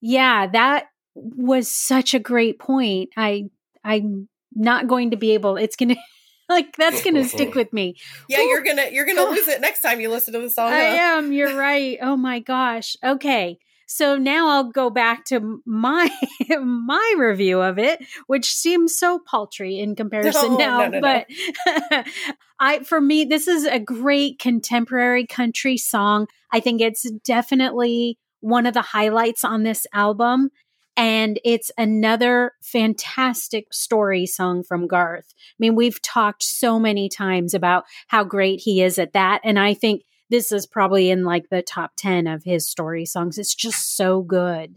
yeah, 0.00 0.46
that 0.46 0.86
was 1.14 1.70
such 1.70 2.14
a 2.14 2.18
great 2.18 2.58
point. 2.58 3.10
I 3.16 3.50
I'm 3.84 4.28
not 4.54 4.88
going 4.88 5.10
to 5.10 5.18
be 5.18 5.32
able. 5.34 5.58
It's 5.58 5.76
gonna 5.76 5.96
like 6.48 6.74
that's 6.76 7.04
gonna 7.04 7.24
stick 7.24 7.54
with 7.54 7.74
me. 7.74 7.96
Yeah, 8.28 8.40
Ooh. 8.40 8.48
you're 8.48 8.62
gonna 8.62 8.88
you're 8.90 9.06
gonna 9.06 9.28
lose 9.30 9.48
it 9.48 9.60
next 9.60 9.82
time 9.82 10.00
you 10.00 10.08
listen 10.08 10.32
to 10.32 10.40
the 10.40 10.48
song. 10.48 10.72
I 10.72 10.80
am. 10.80 11.30
You're 11.30 11.54
right. 11.54 11.98
Oh 12.00 12.16
my 12.16 12.40
gosh. 12.40 12.96
Okay. 13.04 13.58
So 13.90 14.18
now 14.18 14.50
I'll 14.50 14.70
go 14.70 14.90
back 14.90 15.24
to 15.26 15.62
my 15.64 16.10
my 16.60 17.14
review 17.18 17.60
of 17.60 17.78
it, 17.78 18.04
which 18.26 18.54
seems 18.54 18.96
so 18.96 19.18
paltry 19.18 19.78
in 19.78 19.96
comparison 19.96 20.52
no, 20.52 20.56
now. 20.56 20.78
No, 20.86 20.88
no, 20.88 21.00
but 21.00 22.06
I 22.60 22.80
for 22.80 23.00
me, 23.00 23.24
this 23.24 23.48
is 23.48 23.64
a 23.64 23.80
great 23.80 24.38
contemporary 24.38 25.26
country 25.26 25.78
song. 25.78 26.28
I 26.52 26.60
think 26.60 26.82
it's 26.82 27.10
definitely 27.24 28.18
one 28.40 28.66
of 28.66 28.74
the 28.74 28.82
highlights 28.82 29.42
on 29.42 29.62
this 29.62 29.86
album. 29.92 30.50
And 30.96 31.38
it's 31.44 31.70
another 31.78 32.52
fantastic 32.60 33.72
story 33.72 34.26
song 34.26 34.64
from 34.64 34.88
Garth. 34.88 35.32
I 35.32 35.56
mean, 35.60 35.76
we've 35.76 36.02
talked 36.02 36.42
so 36.42 36.80
many 36.80 37.08
times 37.08 37.54
about 37.54 37.84
how 38.08 38.24
great 38.24 38.60
he 38.60 38.82
is 38.82 38.98
at 38.98 39.12
that. 39.12 39.40
And 39.44 39.60
I 39.60 39.74
think 39.74 40.02
this 40.30 40.52
is 40.52 40.66
probably 40.66 41.10
in 41.10 41.24
like 41.24 41.48
the 41.50 41.62
top 41.62 41.92
10 41.96 42.26
of 42.26 42.44
his 42.44 42.68
story 42.68 43.04
songs. 43.04 43.38
It's 43.38 43.54
just 43.54 43.96
so 43.96 44.22
good. 44.22 44.76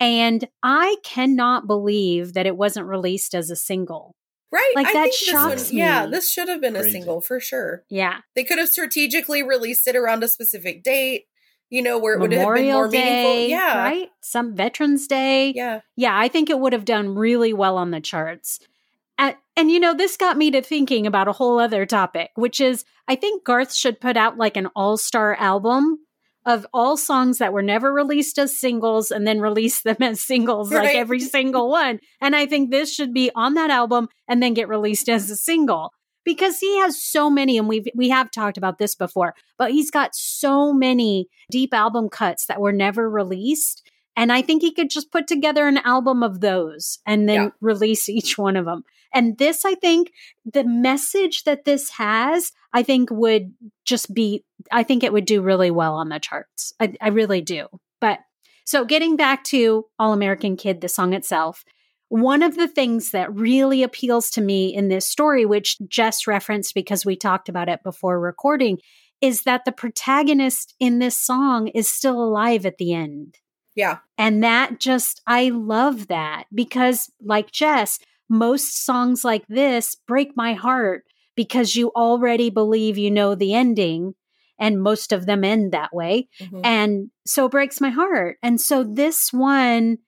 And 0.00 0.48
I 0.62 0.96
cannot 1.04 1.66
believe 1.66 2.32
that 2.34 2.46
it 2.46 2.56
wasn't 2.56 2.86
released 2.86 3.34
as 3.34 3.50
a 3.50 3.56
single. 3.56 4.14
Right. 4.50 4.72
Like 4.74 4.88
I 4.88 4.92
that 4.92 5.14
shocks 5.14 5.66
one, 5.68 5.74
me. 5.76 5.78
Yeah, 5.80 6.06
this 6.06 6.28
should 6.28 6.48
have 6.48 6.60
been 6.60 6.74
Crazy. 6.74 6.88
a 6.88 6.92
single 6.92 7.20
for 7.20 7.40
sure. 7.40 7.84
Yeah. 7.88 8.18
They 8.34 8.44
could 8.44 8.58
have 8.58 8.68
strategically 8.68 9.42
released 9.42 9.86
it 9.88 9.96
around 9.96 10.22
a 10.24 10.28
specific 10.28 10.82
date. 10.82 11.24
you 11.70 11.80
know, 11.80 11.98
where 11.98 12.14
it 12.14 12.20
would 12.20 12.30
Memorial 12.30 12.82
have 12.82 12.90
been 12.90 13.00
more 13.00 13.12
Day, 13.12 13.34
meaningful. 13.46 13.48
Yeah. 13.48 13.78
right? 13.78 14.08
Some 14.20 14.54
Veterans 14.54 15.06
Day. 15.06 15.52
Yeah. 15.56 15.80
Yeah, 15.96 16.18
I 16.18 16.28
think 16.28 16.50
it 16.50 16.58
would 16.58 16.74
have 16.74 16.84
done 16.84 17.14
really 17.14 17.54
well 17.54 17.78
on 17.78 17.92
the 17.92 18.00
charts. 18.00 18.58
And, 19.22 19.36
and 19.56 19.70
you 19.70 19.78
know, 19.78 19.94
this 19.94 20.16
got 20.16 20.36
me 20.36 20.50
to 20.50 20.60
thinking 20.60 21.06
about 21.06 21.28
a 21.28 21.32
whole 21.32 21.60
other 21.60 21.86
topic, 21.86 22.30
which 22.34 22.60
is 22.60 22.84
I 23.06 23.14
think 23.14 23.44
Garth 23.44 23.72
should 23.72 24.00
put 24.00 24.16
out 24.16 24.36
like 24.36 24.56
an 24.56 24.68
all 24.74 24.96
star 24.96 25.36
album 25.36 25.98
of 26.44 26.66
all 26.74 26.96
songs 26.96 27.38
that 27.38 27.52
were 27.52 27.62
never 27.62 27.92
released 27.92 28.36
as 28.36 28.58
singles 28.58 29.12
and 29.12 29.24
then 29.24 29.40
release 29.40 29.82
them 29.82 29.98
as 30.00 30.20
singles, 30.20 30.72
like 30.72 30.96
every 30.96 31.20
single 31.20 31.70
one. 31.70 32.00
And 32.20 32.34
I 32.34 32.46
think 32.46 32.70
this 32.70 32.92
should 32.92 33.14
be 33.14 33.30
on 33.36 33.54
that 33.54 33.70
album 33.70 34.08
and 34.26 34.42
then 34.42 34.54
get 34.54 34.68
released 34.68 35.08
as 35.08 35.30
a 35.30 35.36
single 35.36 35.92
because 36.24 36.58
he 36.58 36.78
has 36.78 37.00
so 37.00 37.30
many 37.30 37.58
and 37.58 37.68
we've 37.68 37.86
we 37.94 38.08
have 38.08 38.30
talked 38.30 38.56
about 38.56 38.78
this 38.78 38.94
before 38.94 39.34
but 39.58 39.72
he's 39.72 39.90
got 39.90 40.14
so 40.14 40.72
many 40.72 41.26
deep 41.50 41.74
album 41.74 42.08
cuts 42.08 42.46
that 42.46 42.60
were 42.60 42.72
never 42.72 43.10
released 43.10 43.82
and 44.16 44.32
i 44.32 44.42
think 44.42 44.62
he 44.62 44.72
could 44.72 44.90
just 44.90 45.10
put 45.10 45.26
together 45.26 45.66
an 45.66 45.78
album 45.78 46.22
of 46.22 46.40
those 46.40 46.98
and 47.06 47.28
then 47.28 47.42
Yeah. 47.42 47.50
release 47.60 48.08
each 48.08 48.36
one 48.38 48.56
of 48.56 48.64
them 48.64 48.84
and 49.14 49.38
this 49.38 49.64
i 49.64 49.74
think 49.74 50.12
the 50.44 50.64
message 50.64 51.44
that 51.44 51.64
this 51.64 51.90
has 51.90 52.52
i 52.72 52.82
think 52.82 53.10
would 53.10 53.54
just 53.84 54.12
be 54.14 54.44
i 54.70 54.82
think 54.82 55.02
it 55.02 55.12
would 55.12 55.26
do 55.26 55.42
really 55.42 55.70
well 55.70 55.94
on 55.94 56.08
the 56.08 56.18
charts 56.18 56.72
i, 56.80 56.94
I 57.00 57.08
really 57.08 57.40
do 57.40 57.66
but 58.00 58.20
so 58.64 58.84
getting 58.84 59.16
back 59.16 59.44
to 59.44 59.86
all 59.98 60.12
american 60.12 60.56
kid 60.56 60.80
the 60.80 60.88
song 60.88 61.12
itself 61.12 61.64
one 62.08 62.42
of 62.42 62.56
the 62.56 62.68
things 62.68 63.12
that 63.12 63.34
really 63.34 63.82
appeals 63.82 64.28
to 64.32 64.42
me 64.42 64.66
in 64.74 64.88
this 64.88 65.08
story, 65.08 65.46
which 65.46 65.78
Jess 65.88 66.26
referenced 66.26 66.74
because 66.74 67.06
we 67.06 67.16
talked 67.16 67.48
about 67.48 67.70
it 67.70 67.82
before 67.82 68.20
recording, 68.20 68.80
is 69.22 69.44
that 69.44 69.64
the 69.64 69.72
protagonist 69.72 70.74
in 70.78 70.98
this 70.98 71.16
song 71.16 71.68
is 71.68 71.88
still 71.88 72.22
alive 72.22 72.66
at 72.66 72.76
the 72.76 72.92
end. 72.92 73.38
Yeah. 73.74 73.98
And 74.18 74.42
that 74.44 74.78
just, 74.78 75.22
I 75.26 75.50
love 75.50 76.08
that 76.08 76.44
because, 76.54 77.10
like 77.22 77.50
Jess, 77.50 77.98
most 78.28 78.84
songs 78.84 79.24
like 79.24 79.46
this 79.48 79.96
break 80.06 80.36
my 80.36 80.54
heart 80.54 81.04
because 81.36 81.76
you 81.76 81.90
already 81.96 82.50
believe 82.50 82.98
you 82.98 83.10
know 83.10 83.34
the 83.34 83.54
ending, 83.54 84.14
and 84.58 84.82
most 84.82 85.12
of 85.12 85.26
them 85.26 85.44
end 85.44 85.72
that 85.72 85.94
way. 85.94 86.28
Mhm. 86.40 86.60
And 86.62 87.10
so 87.26 87.46
it 87.46 87.50
breaks 87.52 87.80
my 87.80 87.90
heart. 87.90 88.36
And 88.42 88.60
so 88.60 88.84
this 88.84 89.32
one, 89.32 89.98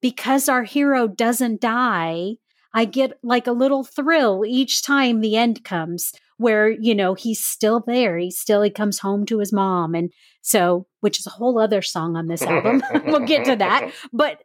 because 0.00 0.48
our 0.48 0.64
hero 0.64 1.06
doesn't 1.06 1.60
die, 1.60 2.34
I 2.74 2.84
get 2.84 3.18
like 3.22 3.46
a 3.46 3.52
little 3.52 3.84
thrill 3.84 4.44
each 4.46 4.82
time 4.82 5.20
the 5.20 5.36
end 5.36 5.64
comes 5.64 6.12
where, 6.38 6.68
you 6.68 6.94
know, 6.94 7.14
he's 7.14 7.44
still 7.44 7.80
there. 7.86 8.18
He 8.18 8.30
still, 8.30 8.62
he 8.62 8.70
comes 8.70 8.98
home 8.98 9.24
to 9.26 9.38
his 9.38 9.52
mom. 9.52 9.94
And 9.94 10.10
so, 10.40 10.86
which 11.02 11.18
is 11.18 11.26
a 11.26 11.30
whole 11.30 11.58
other 11.58 11.82
song 11.82 12.16
on 12.16 12.28
this 12.28 12.42
album. 12.42 12.80
we'll 13.06 13.26
get 13.26 13.44
to 13.44 13.56
that. 13.56 13.92
But 14.12 14.40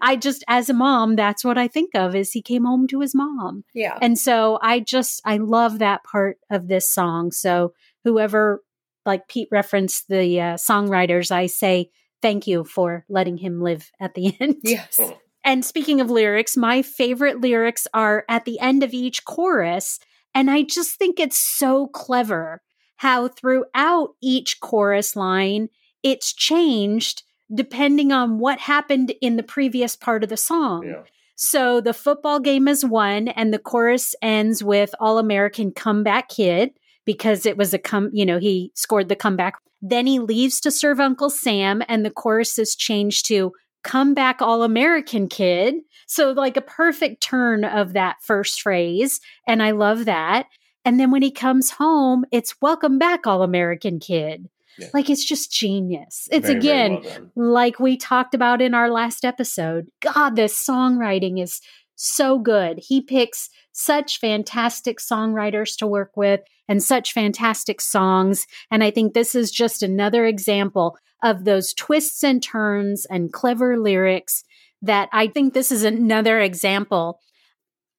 I 0.00 0.16
just, 0.16 0.42
as 0.48 0.70
a 0.70 0.74
mom, 0.74 1.16
that's 1.16 1.44
what 1.44 1.58
I 1.58 1.68
think 1.68 1.94
of 1.94 2.14
is 2.14 2.32
he 2.32 2.40
came 2.40 2.64
home 2.64 2.86
to 2.88 3.00
his 3.00 3.14
mom. 3.14 3.64
Yeah. 3.74 3.98
And 4.00 4.18
so 4.18 4.58
I 4.62 4.80
just, 4.80 5.20
I 5.24 5.36
love 5.36 5.80
that 5.80 6.04
part 6.04 6.38
of 6.50 6.68
this 6.68 6.90
song. 6.90 7.30
So 7.30 7.74
whoever, 8.04 8.62
like 9.04 9.28
Pete 9.28 9.48
referenced 9.50 10.08
the 10.08 10.40
uh, 10.40 10.54
songwriters, 10.54 11.30
I 11.30 11.46
say 11.46 11.90
thank 12.22 12.46
you 12.46 12.64
for 12.64 13.04
letting 13.10 13.36
him 13.36 13.60
live 13.60 13.90
at 14.00 14.14
the 14.14 14.34
end. 14.40 14.56
Yes. 14.62 14.98
And 15.44 15.64
speaking 15.64 16.00
of 16.00 16.10
lyrics, 16.10 16.56
my 16.56 16.80
favorite 16.80 17.40
lyrics 17.40 17.86
are 17.92 18.24
at 18.30 18.46
the 18.46 18.58
end 18.60 18.82
of 18.82 18.94
each 18.94 19.24
chorus. 19.26 19.98
And 20.34 20.50
I 20.50 20.62
just 20.62 20.96
think 20.96 21.20
it's 21.20 21.38
so 21.38 21.86
clever 21.88 22.62
how 22.96 23.28
throughout 23.28 24.14
each 24.20 24.60
chorus 24.60 25.16
line, 25.16 25.68
it's 26.10 26.32
changed 26.32 27.22
depending 27.54 28.12
on 28.12 28.38
what 28.38 28.58
happened 28.58 29.12
in 29.20 29.36
the 29.36 29.42
previous 29.42 29.96
part 29.96 30.22
of 30.22 30.28
the 30.28 30.36
song. 30.36 30.86
Yeah. 30.86 31.02
So 31.36 31.80
the 31.80 31.94
football 31.94 32.40
game 32.40 32.66
is 32.66 32.84
won, 32.84 33.28
and 33.28 33.54
the 33.54 33.60
chorus 33.60 34.14
ends 34.20 34.62
with 34.62 34.94
All 34.98 35.18
American 35.18 35.70
Comeback 35.70 36.28
Kid 36.28 36.72
because 37.04 37.46
it 37.46 37.56
was 37.56 37.72
a 37.72 37.78
come, 37.78 38.10
you 38.12 38.26
know, 38.26 38.38
he 38.38 38.72
scored 38.74 39.08
the 39.08 39.16
comeback. 39.16 39.54
Then 39.80 40.06
he 40.06 40.18
leaves 40.18 40.60
to 40.60 40.70
serve 40.70 40.98
Uncle 40.98 41.30
Sam, 41.30 41.82
and 41.88 42.04
the 42.04 42.10
chorus 42.10 42.58
is 42.58 42.74
changed 42.74 43.26
to 43.28 43.52
Comeback 43.84 44.42
All 44.42 44.64
American 44.64 45.28
Kid. 45.28 45.76
So, 46.06 46.32
like 46.32 46.56
a 46.56 46.60
perfect 46.62 47.22
turn 47.22 47.64
of 47.64 47.92
that 47.92 48.16
first 48.20 48.60
phrase. 48.60 49.20
And 49.46 49.62
I 49.62 49.70
love 49.70 50.06
that. 50.06 50.46
And 50.84 50.98
then 50.98 51.10
when 51.10 51.22
he 51.22 51.30
comes 51.30 51.70
home, 51.70 52.24
it's 52.32 52.60
Welcome 52.60 52.98
Back 52.98 53.26
All 53.26 53.42
American 53.42 54.00
Kid. 54.00 54.48
Yeah. 54.78 54.88
Like 54.94 55.10
it's 55.10 55.24
just 55.24 55.52
genius. 55.52 56.28
It's 56.30 56.46
Very, 56.46 56.60
very 56.60 56.96
again, 56.96 57.30
well 57.34 57.52
like 57.52 57.80
we 57.80 57.96
talked 57.96 58.34
about 58.34 58.62
in 58.62 58.74
our 58.74 58.90
last 58.90 59.24
episode. 59.24 59.88
God, 60.00 60.36
this 60.36 60.54
songwriting 60.54 61.42
is 61.42 61.60
so 61.96 62.38
good. 62.38 62.78
He 62.78 63.00
picks 63.00 63.50
such 63.72 64.20
fantastic 64.20 64.98
songwriters 64.98 65.76
to 65.78 65.86
work 65.86 66.12
with 66.16 66.40
and 66.68 66.82
such 66.82 67.12
fantastic 67.12 67.80
songs. 67.80 68.46
And 68.70 68.84
I 68.84 68.90
think 68.90 69.14
this 69.14 69.34
is 69.34 69.50
just 69.50 69.82
another 69.82 70.24
example 70.24 70.96
of 71.22 71.44
those 71.44 71.74
twists 71.74 72.22
and 72.22 72.42
turns 72.42 73.06
and 73.06 73.32
clever 73.32 73.76
lyrics 73.78 74.44
that 74.82 75.08
I 75.12 75.26
think 75.26 75.54
this 75.54 75.72
is 75.72 75.82
another 75.82 76.40
example 76.40 77.20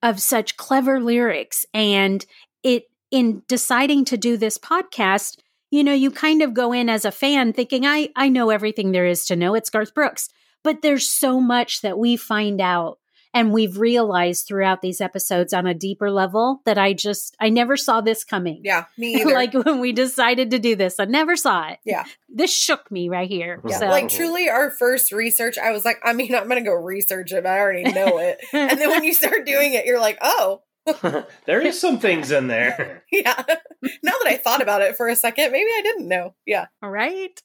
of 0.02 0.20
such 0.20 0.56
clever 0.56 1.00
lyrics. 1.00 1.66
And 1.74 2.24
it, 2.62 2.84
in 3.10 3.42
deciding 3.48 4.06
to 4.06 4.16
do 4.16 4.36
this 4.36 4.56
podcast, 4.56 5.36
you 5.70 5.84
know, 5.84 5.92
you 5.92 6.10
kind 6.10 6.42
of 6.42 6.54
go 6.54 6.72
in 6.72 6.88
as 6.88 7.04
a 7.04 7.12
fan 7.12 7.52
thinking, 7.52 7.86
I, 7.86 8.10
I 8.16 8.28
know 8.28 8.50
everything 8.50 8.92
there 8.92 9.06
is 9.06 9.24
to 9.26 9.36
know. 9.36 9.54
It's 9.54 9.70
Garth 9.70 9.94
Brooks. 9.94 10.28
But 10.62 10.82
there's 10.82 11.08
so 11.08 11.40
much 11.40 11.80
that 11.80 11.98
we 11.98 12.16
find 12.16 12.60
out 12.60 12.98
and 13.32 13.52
we've 13.52 13.78
realized 13.78 14.46
throughout 14.46 14.82
these 14.82 15.00
episodes 15.00 15.52
on 15.52 15.66
a 15.66 15.72
deeper 15.72 16.10
level 16.10 16.62
that 16.64 16.78
I 16.78 16.92
just, 16.92 17.36
I 17.40 17.48
never 17.48 17.76
saw 17.76 18.00
this 18.00 18.24
coming. 18.24 18.60
Yeah. 18.64 18.86
Me 18.98 19.14
either. 19.20 19.32
like 19.32 19.54
when 19.54 19.78
we 19.78 19.92
decided 19.92 20.50
to 20.50 20.58
do 20.58 20.74
this, 20.74 20.98
I 20.98 21.04
never 21.04 21.36
saw 21.36 21.68
it. 21.68 21.78
Yeah. 21.84 22.04
This 22.28 22.52
shook 22.52 22.90
me 22.90 23.08
right 23.08 23.28
here. 23.28 23.62
yeah. 23.66 23.78
So, 23.78 23.86
Like 23.86 24.08
truly 24.08 24.48
our 24.48 24.70
first 24.72 25.12
research, 25.12 25.56
I 25.58 25.70
was 25.70 25.84
like, 25.84 26.00
I 26.04 26.12
mean, 26.12 26.34
I'm 26.34 26.48
gonna 26.48 26.62
go 26.64 26.74
research 26.74 27.32
it. 27.32 27.46
I 27.46 27.58
already 27.60 27.84
know 27.92 28.18
it. 28.18 28.40
and 28.52 28.78
then 28.78 28.90
when 28.90 29.04
you 29.04 29.14
start 29.14 29.46
doing 29.46 29.74
it, 29.74 29.86
you're 29.86 30.00
like, 30.00 30.18
oh, 30.20 30.62
there 31.46 31.60
is 31.60 31.80
some 31.80 31.98
things 31.98 32.30
in 32.30 32.46
there. 32.46 33.04
yeah. 33.12 33.42
now 34.02 34.12
that 34.22 34.26
I 34.26 34.36
thought 34.36 34.62
about 34.62 34.82
it 34.82 34.96
for 34.96 35.08
a 35.08 35.16
second, 35.16 35.52
maybe 35.52 35.70
I 35.70 35.82
didn't 35.82 36.08
know. 36.08 36.34
Yeah. 36.46 36.66
All 36.82 36.90
right. 36.90 37.40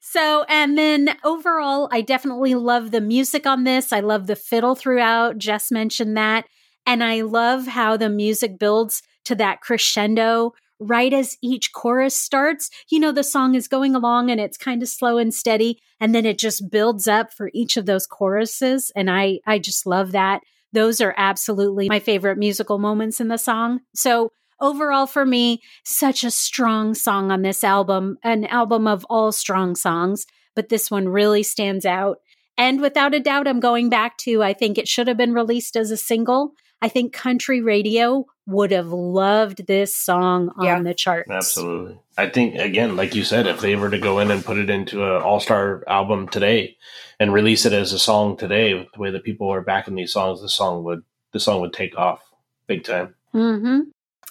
So, 0.00 0.44
and 0.48 0.76
then 0.76 1.16
overall, 1.22 1.88
I 1.92 2.00
definitely 2.00 2.56
love 2.56 2.90
the 2.90 3.00
music 3.00 3.46
on 3.46 3.64
this. 3.64 3.92
I 3.92 4.00
love 4.00 4.26
the 4.26 4.36
fiddle 4.36 4.74
throughout. 4.74 5.38
Jess 5.38 5.70
mentioned 5.70 6.16
that. 6.16 6.46
And 6.84 7.04
I 7.04 7.20
love 7.20 7.68
how 7.68 7.96
the 7.96 8.08
music 8.08 8.58
builds 8.58 9.02
to 9.26 9.36
that 9.36 9.60
crescendo 9.60 10.52
right 10.80 11.12
as 11.12 11.36
each 11.40 11.72
chorus 11.72 12.18
starts. 12.18 12.68
You 12.90 12.98
know, 12.98 13.12
the 13.12 13.22
song 13.22 13.54
is 13.54 13.68
going 13.68 13.94
along 13.94 14.30
and 14.30 14.40
it's 14.40 14.56
kind 14.56 14.82
of 14.82 14.88
slow 14.88 15.18
and 15.18 15.32
steady. 15.32 15.78
And 16.00 16.12
then 16.12 16.26
it 16.26 16.38
just 16.38 16.70
builds 16.70 17.06
up 17.06 17.32
for 17.32 17.50
each 17.54 17.76
of 17.76 17.86
those 17.86 18.06
choruses. 18.06 18.90
And 18.96 19.08
I, 19.08 19.38
I 19.46 19.60
just 19.60 19.86
love 19.86 20.10
that. 20.12 20.40
Those 20.72 21.00
are 21.00 21.14
absolutely 21.16 21.88
my 21.88 22.00
favorite 22.00 22.38
musical 22.38 22.78
moments 22.78 23.20
in 23.20 23.28
the 23.28 23.36
song. 23.36 23.80
So, 23.94 24.32
overall 24.60 25.06
for 25.06 25.26
me, 25.26 25.60
such 25.84 26.24
a 26.24 26.30
strong 26.30 26.94
song 26.94 27.30
on 27.30 27.42
this 27.42 27.64
album, 27.64 28.18
an 28.22 28.46
album 28.46 28.86
of 28.86 29.04
all 29.10 29.32
strong 29.32 29.74
songs, 29.74 30.26
but 30.54 30.68
this 30.68 30.90
one 30.90 31.08
really 31.08 31.42
stands 31.42 31.84
out. 31.84 32.18
And 32.56 32.80
without 32.80 33.14
a 33.14 33.20
doubt, 33.20 33.48
I'm 33.48 33.60
going 33.60 33.88
back 33.88 34.18
to 34.18 34.42
I 34.42 34.52
think 34.52 34.78
it 34.78 34.88
should 34.88 35.08
have 35.08 35.16
been 35.16 35.34
released 35.34 35.76
as 35.76 35.90
a 35.90 35.96
single. 35.96 36.52
I 36.80 36.88
think 36.88 37.12
country 37.12 37.60
radio 37.60 38.24
would 38.46 38.72
have 38.72 38.88
loved 38.88 39.66
this 39.66 39.96
song 39.96 40.50
on 40.56 40.64
Yeah. 40.64 40.82
the 40.82 40.94
charts. 40.94 41.30
Absolutely. 41.30 41.98
I 42.18 42.28
think 42.28 42.56
again, 42.56 42.96
like 42.96 43.14
you 43.14 43.22
said, 43.24 43.46
if 43.46 43.60
they 43.60 43.76
were 43.76 43.90
to 43.90 43.98
go 43.98 44.18
in 44.18 44.30
and 44.30 44.44
put 44.44 44.58
it 44.58 44.68
into 44.68 45.04
an 45.04 45.22
all-star 45.22 45.84
album 45.86 46.28
today 46.28 46.76
and 47.20 47.32
release 47.32 47.64
it 47.66 47.72
as 47.72 47.92
a 47.92 47.98
song 47.98 48.36
today, 48.36 48.72
the 48.92 49.00
way 49.00 49.10
that 49.10 49.22
people 49.24 49.48
are 49.48 49.60
backing 49.62 49.94
these 49.94 50.12
songs, 50.12 50.40
the 50.42 50.48
song 50.48 50.82
would 50.84 51.02
the 51.32 51.40
song 51.40 51.60
would 51.60 51.72
take 51.72 51.96
off 51.96 52.20
big 52.66 52.84
time. 52.84 53.14
hmm 53.32 53.80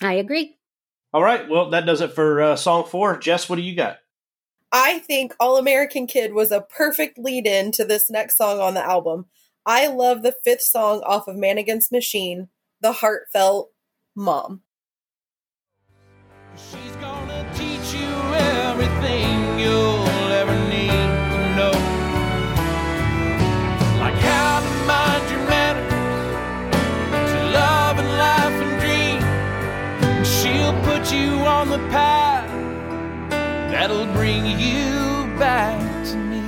I 0.01 0.13
agree. 0.13 0.57
All 1.13 1.23
right, 1.23 1.47
well 1.49 1.69
that 1.71 1.85
does 1.85 2.01
it 2.01 2.13
for 2.13 2.41
uh, 2.41 2.55
song 2.55 2.85
four. 2.85 3.17
Jess, 3.17 3.49
what 3.49 3.55
do 3.55 3.61
you 3.61 3.75
got? 3.75 3.97
I 4.73 4.99
think 4.99 5.35
All 5.39 5.57
American 5.57 6.07
Kid 6.07 6.33
was 6.33 6.51
a 6.51 6.61
perfect 6.61 7.17
lead 7.17 7.45
in 7.47 7.71
to 7.73 7.83
this 7.83 8.09
next 8.09 8.37
song 8.37 8.59
on 8.61 8.73
the 8.73 8.83
album. 8.83 9.25
I 9.65 9.87
love 9.87 10.21
the 10.21 10.33
fifth 10.43 10.61
song 10.61 11.01
off 11.05 11.27
of 11.27 11.35
Man 11.35 11.57
Against 11.57 11.91
Machine, 11.91 12.47
the 12.79 12.93
heartfelt 12.93 13.70
mom. 14.15 14.61
She's 16.55 16.95
gonna 16.97 17.49
teach 17.55 17.93
you 17.93 18.11
everything 18.67 19.57
you'll 19.57 20.31
ever 20.41 20.53
need 20.69 21.09
to 21.31 21.55
know. 21.55 21.71
Like 23.99 24.15
how 24.15 24.59
to 24.59 24.85
mind 24.85 25.29
your 25.31 25.43
manners, 25.47 25.93
to 27.31 27.39
love 27.53 27.99
and 27.99 28.11
life 28.17 28.57
and 28.65 28.81
dream. 28.81 29.23
And 30.17 30.27
she'll 30.27 30.77
put 30.83 31.11
you 31.13 31.29
on 31.45 31.69
the 31.69 31.79
path 31.89 32.49
that'll 33.71 34.11
bring 34.13 34.45
you 34.59 35.27
back 35.39 35.79
to 36.07 36.17
me. 36.17 36.41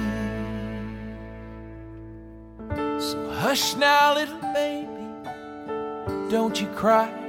So 3.00 3.29
hush 3.32 3.75
now, 3.75 4.15
little 4.15 4.41
baby, 4.53 5.08
don't 6.29 6.60
you 6.60 6.67
cry. 6.67 7.22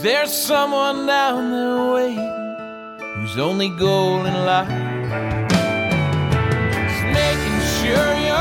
Cause 0.00 0.04
there's 0.06 0.32
someone 0.32 1.04
down 1.04 1.50
there 1.50 1.92
waiting 1.92 3.20
whose 3.20 3.36
only 3.36 3.68
goal 3.68 4.24
in 4.24 4.32
life 4.46 4.66
is 6.86 7.02
making 7.12 7.60
sure 7.76 8.16
you're. 8.24 8.40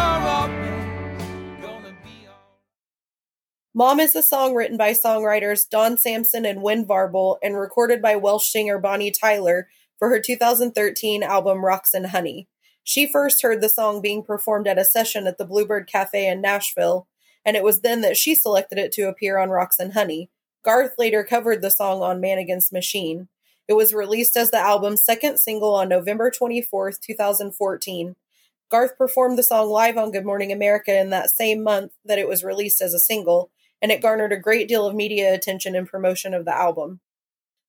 Mom 3.74 4.00
is 4.00 4.16
a 4.16 4.24
song 4.24 4.56
written 4.56 4.78
by 4.78 4.94
songwriters 4.94 5.68
Don 5.70 5.98
Sampson 5.98 6.46
and 6.46 6.62
Wynn 6.62 6.86
Varble 6.86 7.36
and 7.44 7.58
recorded 7.58 8.02
by 8.02 8.16
Welsh 8.16 8.50
singer 8.50 8.80
Bonnie 8.80 9.12
Tyler 9.12 9.68
for 9.98 10.08
her 10.08 10.22
2013 10.22 11.24
album 11.24 11.66
Rocks 11.66 11.94
and 11.94 12.08
Honey. 12.08 12.48
She 12.86 13.06
first 13.06 13.42
heard 13.42 13.60
the 13.60 13.68
song 13.68 14.02
being 14.02 14.24
performed 14.24 14.68
at 14.68 14.80
a 14.80 14.86
session 14.86 15.28
at 15.28 15.38
the 15.38 15.46
Bluebird 15.46 15.90
Cafe 15.90 16.26
in 16.26 16.40
Nashville, 16.40 17.10
and 17.44 17.58
it 17.58 17.64
was 17.66 17.82
then 17.82 18.00
that 18.00 18.16
she 18.16 18.34
selected 18.34 18.78
it 18.78 18.94
to 18.94 19.10
appear 19.10 19.38
on 19.38 19.50
Rocks 19.50 19.78
and 19.78 19.92
Honey. 19.92 20.30
Garth 20.64 20.96
later 20.98 21.24
covered 21.24 21.62
the 21.62 21.72
song 21.72 22.02
on 22.02 22.20
Man 22.20 22.38
Against 22.38 22.74
Machine. 22.74 23.30
It 23.68 23.74
was 23.74 23.94
released 23.94 24.36
as 24.36 24.52
the 24.52 24.58
album's 24.58 25.04
second 25.04 25.38
single 25.38 25.74
on 25.74 25.88
November 25.88 26.32
24th, 26.32 27.00
2014. 27.00 28.16
Garth 28.70 28.98
performed 28.98 29.38
the 29.38 29.44
song 29.44 29.70
live 29.70 29.98
on 29.98 30.12
Good 30.12 30.26
Morning 30.26 30.52
America 30.52 31.00
in 31.00 31.12
that 31.12 31.30
same 31.30 31.64
month 31.64 31.94
that 32.04 32.20
it 32.20 32.28
was 32.28 32.44
released 32.44 32.82
as 32.82 32.94
a 32.94 33.00
single, 33.00 33.52
and 33.82 33.92
it 33.92 34.02
garnered 34.02 34.34
a 34.34 34.38
great 34.38 34.68
deal 34.68 34.86
of 34.86 34.96
media 34.96 35.34
attention 35.34 35.76
and 35.76 35.88
promotion 35.88 36.34
of 36.34 36.46
the 36.46 36.56
album. 36.56 37.00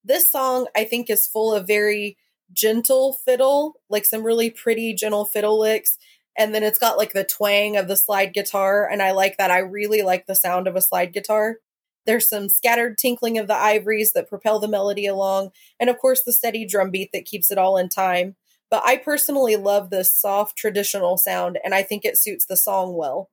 This 0.04 0.28
song, 0.28 0.66
I 0.76 0.84
think, 0.84 1.08
is 1.08 1.26
full 1.26 1.54
of 1.54 1.66
very 1.66 2.16
gentle 2.52 3.12
fiddle, 3.12 3.74
like 3.88 4.04
some 4.04 4.24
really 4.24 4.50
pretty, 4.50 4.94
gentle 4.94 5.24
fiddle 5.24 5.60
licks. 5.60 5.96
And 6.36 6.54
then 6.54 6.62
it's 6.62 6.78
got 6.78 6.96
like 6.96 7.12
the 7.12 7.24
twang 7.24 7.76
of 7.76 7.88
the 7.88 7.96
slide 7.96 8.32
guitar. 8.32 8.88
And 8.90 9.02
I 9.02 9.12
like 9.12 9.36
that. 9.36 9.50
I 9.50 9.58
really 9.58 10.02
like 10.02 10.26
the 10.26 10.34
sound 10.34 10.66
of 10.66 10.76
a 10.76 10.80
slide 10.80 11.12
guitar. 11.12 11.58
There's 12.06 12.28
some 12.28 12.48
scattered 12.48 12.98
tinkling 12.98 13.38
of 13.38 13.46
the 13.46 13.56
ivories 13.56 14.12
that 14.12 14.28
propel 14.28 14.58
the 14.58 14.68
melody 14.68 15.06
along. 15.06 15.50
And 15.78 15.90
of 15.90 15.98
course, 15.98 16.22
the 16.22 16.32
steady 16.32 16.64
drum 16.64 16.90
beat 16.90 17.10
that 17.12 17.26
keeps 17.26 17.50
it 17.50 17.58
all 17.58 17.76
in 17.76 17.88
time. 17.88 18.36
But 18.70 18.82
I 18.86 18.96
personally 18.96 19.56
love 19.56 19.90
this 19.90 20.12
soft, 20.12 20.56
traditional 20.56 21.16
sound, 21.18 21.58
and 21.64 21.74
I 21.74 21.82
think 21.82 22.04
it 22.04 22.18
suits 22.18 22.46
the 22.46 22.56
song 22.56 22.94
well. 22.94 23.30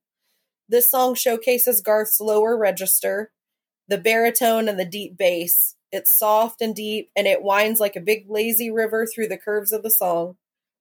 This 0.68 0.90
song 0.90 1.16
showcases 1.16 1.80
Garth's 1.80 2.20
lower 2.20 2.58
register, 2.58 3.32
the 3.88 3.98
baritone, 3.98 4.68
and 4.68 4.80
the 4.80 4.86
deep 4.86 5.18
bass. 5.18 5.76
It's 5.92 6.14
soft 6.14 6.62
and 6.62 6.76
deep, 6.76 7.10
and 7.16 7.28
it 7.28 7.44
winds 7.44 7.80
like 7.80 7.96
a 7.96 8.02
big 8.02 8.26
lazy 8.30 8.70
river 8.70 9.06
through 9.06 9.28
the 9.28 9.38
curves 9.38 9.72
of 9.72 9.84
the 9.84 9.92
song. 9.92 10.36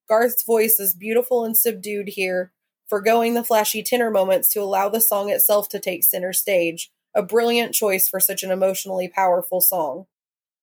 Garth's 0.09 0.43
voice 0.43 0.81
is 0.81 0.95
beautiful 0.95 1.45
and 1.45 1.57
subdued 1.57 2.09
here, 2.09 2.53
foregoing 2.89 3.35
the 3.35 3.45
flashy 3.45 3.83
tenor 3.83 4.11
moments 4.11 4.49
to 4.53 4.61
allow 4.61 4.89
the 4.89 5.01
song 5.01 5.31
itself 5.31 5.69
to 5.69 5.79
take 5.79 6.03
center 6.03 6.33
stage. 6.33 6.91
A 7.17 7.23
brilliant 7.23 7.73
choice 7.73 8.07
for 8.07 8.21
such 8.21 8.43
an 8.43 8.51
emotionally 8.51 9.09
powerful 9.09 9.63
song. 9.63 10.05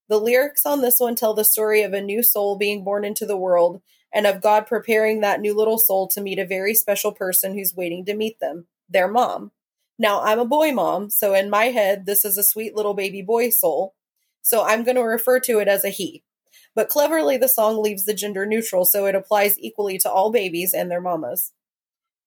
The 0.07 0.19
lyrics 0.19 0.67
on 0.67 0.81
this 0.81 0.99
one 0.99 1.15
tell 1.15 1.33
the 1.33 1.43
story 1.43 1.81
of 1.81 1.93
a 1.93 2.01
new 2.01 2.21
soul 2.21 2.55
being 2.59 2.83
born 2.83 3.03
into 3.03 3.25
the 3.25 3.35
world 3.35 3.81
and 4.13 4.27
of 4.27 4.39
God 4.39 4.67
preparing 4.67 5.21
that 5.21 5.41
new 5.41 5.57
little 5.57 5.79
soul 5.79 6.07
to 6.09 6.21
meet 6.21 6.37
a 6.37 6.45
very 6.45 6.75
special 6.75 7.11
person 7.11 7.55
who's 7.55 7.75
waiting 7.75 8.05
to 8.05 8.13
meet 8.13 8.39
them, 8.39 8.67
their 8.87 9.07
mom. 9.07 9.49
Now, 9.97 10.21
I'm 10.21 10.37
a 10.37 10.45
boy 10.45 10.71
mom, 10.73 11.09
so 11.09 11.33
in 11.33 11.49
my 11.49 11.65
head, 11.65 12.05
this 12.05 12.23
is 12.23 12.37
a 12.37 12.43
sweet 12.43 12.75
little 12.75 12.93
baby 12.93 13.23
boy 13.23 13.49
soul. 13.49 13.95
So 14.43 14.63
I'm 14.63 14.83
going 14.83 14.97
to 14.97 15.01
refer 15.01 15.39
to 15.39 15.57
it 15.57 15.67
as 15.67 15.83
a 15.83 15.89
he. 15.89 16.23
But 16.75 16.87
cleverly, 16.87 17.37
the 17.37 17.49
song 17.49 17.81
leaves 17.81 18.05
the 18.05 18.13
gender 18.13 18.45
neutral, 18.45 18.85
so 18.85 19.07
it 19.07 19.15
applies 19.15 19.57
equally 19.57 19.97
to 19.97 20.11
all 20.11 20.31
babies 20.31 20.71
and 20.71 20.91
their 20.91 21.01
mamas. 21.01 21.51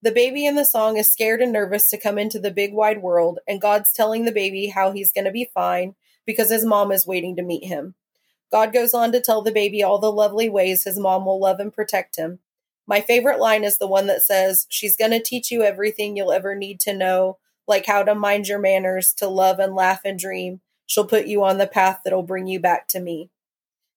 The 0.02 0.12
baby 0.12 0.44
in 0.44 0.56
the 0.56 0.64
song 0.64 0.98
is 0.98 1.10
scared 1.10 1.40
and 1.40 1.52
nervous 1.52 1.88
to 1.88 1.98
come 1.98 2.18
into 2.18 2.38
the 2.38 2.50
big 2.50 2.72
wide 2.72 3.02
world, 3.02 3.38
and 3.48 3.60
God's 3.60 3.92
telling 3.92 4.24
the 4.24 4.32
baby 4.32 4.68
how 4.68 4.92
he's 4.92 5.12
going 5.12 5.24
to 5.24 5.30
be 5.30 5.50
fine 5.54 5.94
because 6.26 6.50
his 6.50 6.64
mom 6.64 6.92
is 6.92 7.06
waiting 7.06 7.36
to 7.36 7.42
meet 7.42 7.64
him. 7.64 7.94
God 8.52 8.72
goes 8.72 8.94
on 8.94 9.10
to 9.12 9.20
tell 9.20 9.42
the 9.42 9.52
baby 9.52 9.82
all 9.82 9.98
the 9.98 10.12
lovely 10.12 10.48
ways 10.48 10.84
his 10.84 10.98
mom 10.98 11.24
will 11.24 11.40
love 11.40 11.60
and 11.60 11.72
protect 11.72 12.16
him. 12.16 12.40
My 12.86 13.00
favorite 13.00 13.40
line 13.40 13.64
is 13.64 13.78
the 13.78 13.88
one 13.88 14.06
that 14.06 14.22
says, 14.22 14.66
She's 14.68 14.96
going 14.96 15.10
to 15.10 15.22
teach 15.22 15.50
you 15.50 15.62
everything 15.62 16.16
you'll 16.16 16.32
ever 16.32 16.54
need 16.54 16.78
to 16.80 16.94
know, 16.94 17.38
like 17.66 17.86
how 17.86 18.02
to 18.02 18.14
mind 18.14 18.46
your 18.46 18.60
manners, 18.60 19.12
to 19.14 19.28
love 19.28 19.58
and 19.58 19.74
laugh 19.74 20.00
and 20.04 20.18
dream. 20.18 20.60
She'll 20.86 21.06
put 21.06 21.26
you 21.26 21.42
on 21.42 21.58
the 21.58 21.66
path 21.66 22.00
that'll 22.04 22.22
bring 22.22 22.46
you 22.46 22.60
back 22.60 22.86
to 22.88 23.00
me. 23.00 23.30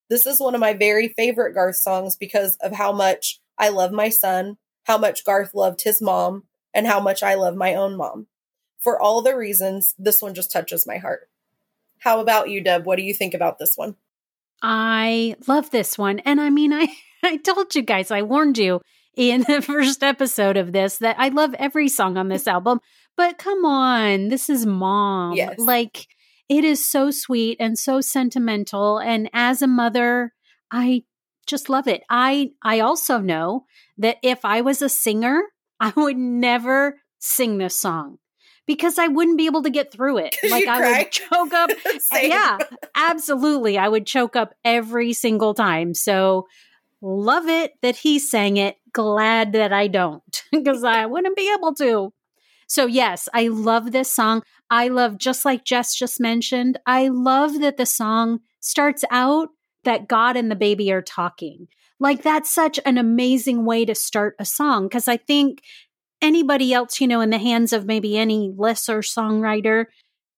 This 0.10 0.26
is 0.26 0.40
one 0.40 0.56
of 0.56 0.62
my 0.62 0.74
very 0.74 1.10
favorite 1.10 1.54
Garth 1.54 1.76
songs 1.76 2.16
because 2.16 2.58
of 2.62 2.72
how 2.72 2.92
much 2.92 3.40
I 3.60 3.70
love 3.70 3.92
my 3.92 4.10
son, 4.10 4.58
how 4.90 4.98
much 4.98 5.24
Garth 5.24 5.54
loved 5.54 5.84
his 5.84 6.02
mom, 6.02 6.46
and 6.74 6.88
how 6.88 7.00
much 7.00 7.22
I 7.22 7.36
love 7.36 7.56
my 7.56 7.76
own 7.76 7.96
mom. 7.96 8.26
For 8.80 9.00
all 9.00 9.22
the 9.22 9.38
reasons, 9.38 9.94
this 10.00 10.20
one 10.20 10.34
just 10.34 10.52
touches 10.52 10.88
my 10.88 10.98
heart. 10.98 11.30
How 12.00 12.20
about 12.20 12.50
you, 12.50 12.64
Deb? 12.64 12.88
What 12.88 12.96
do 12.96 13.04
you 13.04 13.14
think 13.14 13.36
about 13.36 13.60
this 13.60 13.74
one? 13.76 13.98
I 14.64 15.36
love 15.46 15.70
this 15.70 15.96
one. 15.96 16.18
And 16.20 16.42
I 16.42 16.50
mean, 16.50 16.74
I, 16.74 16.88
I 17.24 17.38
told 17.38 17.76
you 17.76 17.84
guys, 17.84 18.10
I 18.10 18.24
warned 18.24 18.58
you 18.58 18.82
in 19.16 19.42
the 19.48 19.62
first 19.62 20.02
episode 20.02 20.58
of 20.58 20.72
this 20.72 20.98
that 20.98 21.18
I 21.20 21.30
love 21.30 21.54
every 21.60 21.88
song 21.88 22.18
on 22.18 22.30
this 22.30 22.48
album. 22.48 22.80
But 23.16 23.38
come 23.38 23.66
on, 23.66 24.30
this 24.30 24.50
is 24.50 24.66
mom. 24.66 25.36
Yes. 25.36 25.60
Like, 25.60 26.08
it 26.48 26.64
is 26.64 26.84
so 26.84 27.12
sweet 27.12 27.58
and 27.60 27.78
so 27.78 28.02
sentimental. 28.02 28.98
And 28.98 29.30
as 29.34 29.62
a 29.62 29.68
mother, 29.68 30.34
I 30.72 31.04
just 31.50 31.70
love 31.70 31.88
it. 31.88 32.04
I 32.10 32.52
I 32.64 32.80
also 32.82 33.20
know 33.20 33.66
that 33.98 34.18
if 34.24 34.46
I 34.46 34.62
was 34.62 34.82
a 34.82 34.90
singer, 34.90 35.42
I 35.80 35.94
would 35.96 36.18
never 36.18 37.00
sing 37.20 37.58
this 37.58 37.76
song 37.76 38.18
because 38.66 39.00
I 39.00 39.08
wouldn't 39.08 39.38
be 39.38 39.48
able 39.48 39.64
to 39.64 39.70
get 39.70 39.92
through 39.92 40.20
it. 40.20 40.36
Like 40.50 40.68
I 40.68 40.78
cry? 40.80 40.98
would 41.00 41.12
choke 41.12 41.54
up. 41.54 41.70
Yeah, 42.14 42.58
absolutely. 42.96 43.78
I 43.78 43.88
would 43.88 44.06
choke 44.06 44.36
up 44.36 44.54
every 44.64 45.14
single 45.14 45.54
time. 45.54 45.94
So 45.94 46.48
love 47.02 47.48
it 47.48 47.74
that 47.82 47.96
he 47.96 48.20
sang 48.20 48.58
it. 48.58 48.76
Glad 48.94 49.54
that 49.54 49.74
I 49.74 49.88
don't 49.88 50.44
because 50.52 50.84
I 50.84 51.06
wouldn't 51.06 51.36
be 51.36 51.52
able 51.54 51.74
to. 51.76 52.14
So, 52.68 52.86
yes, 52.86 53.28
I 53.34 53.48
love 53.48 53.92
this 53.92 54.14
song. 54.14 54.44
I 54.70 54.90
love, 54.90 55.18
just 55.18 55.44
like 55.44 55.66
Jess 55.66 55.96
just 55.96 56.20
mentioned, 56.20 56.80
I 56.86 57.08
love 57.08 57.60
that 57.62 57.78
the 57.78 57.88
song 57.88 58.42
starts 58.60 59.04
out 59.10 59.50
that 59.84 60.08
God 60.08 60.36
and 60.38 60.50
the 60.52 60.56
baby 60.56 60.92
are 60.92 61.02
talking. 61.02 61.68
Like, 62.00 62.24
that's 62.24 62.52
such 62.52 62.80
an 62.86 62.98
amazing 62.98 63.66
way 63.66 63.86
to 63.86 63.96
start 63.96 64.36
a 64.40 64.46
song 64.46 64.88
because 64.88 65.08
I 65.08 65.18
think 65.18 65.62
anybody 66.22 66.74
else, 66.74 67.02
you 67.02 67.08
know, 67.08 67.22
in 67.22 67.30
the 67.30 67.38
hands 67.38 67.74
of 67.74 67.86
maybe 67.86 68.18
any 68.18 68.54
lesser 68.56 69.00
songwriter, 69.00 69.86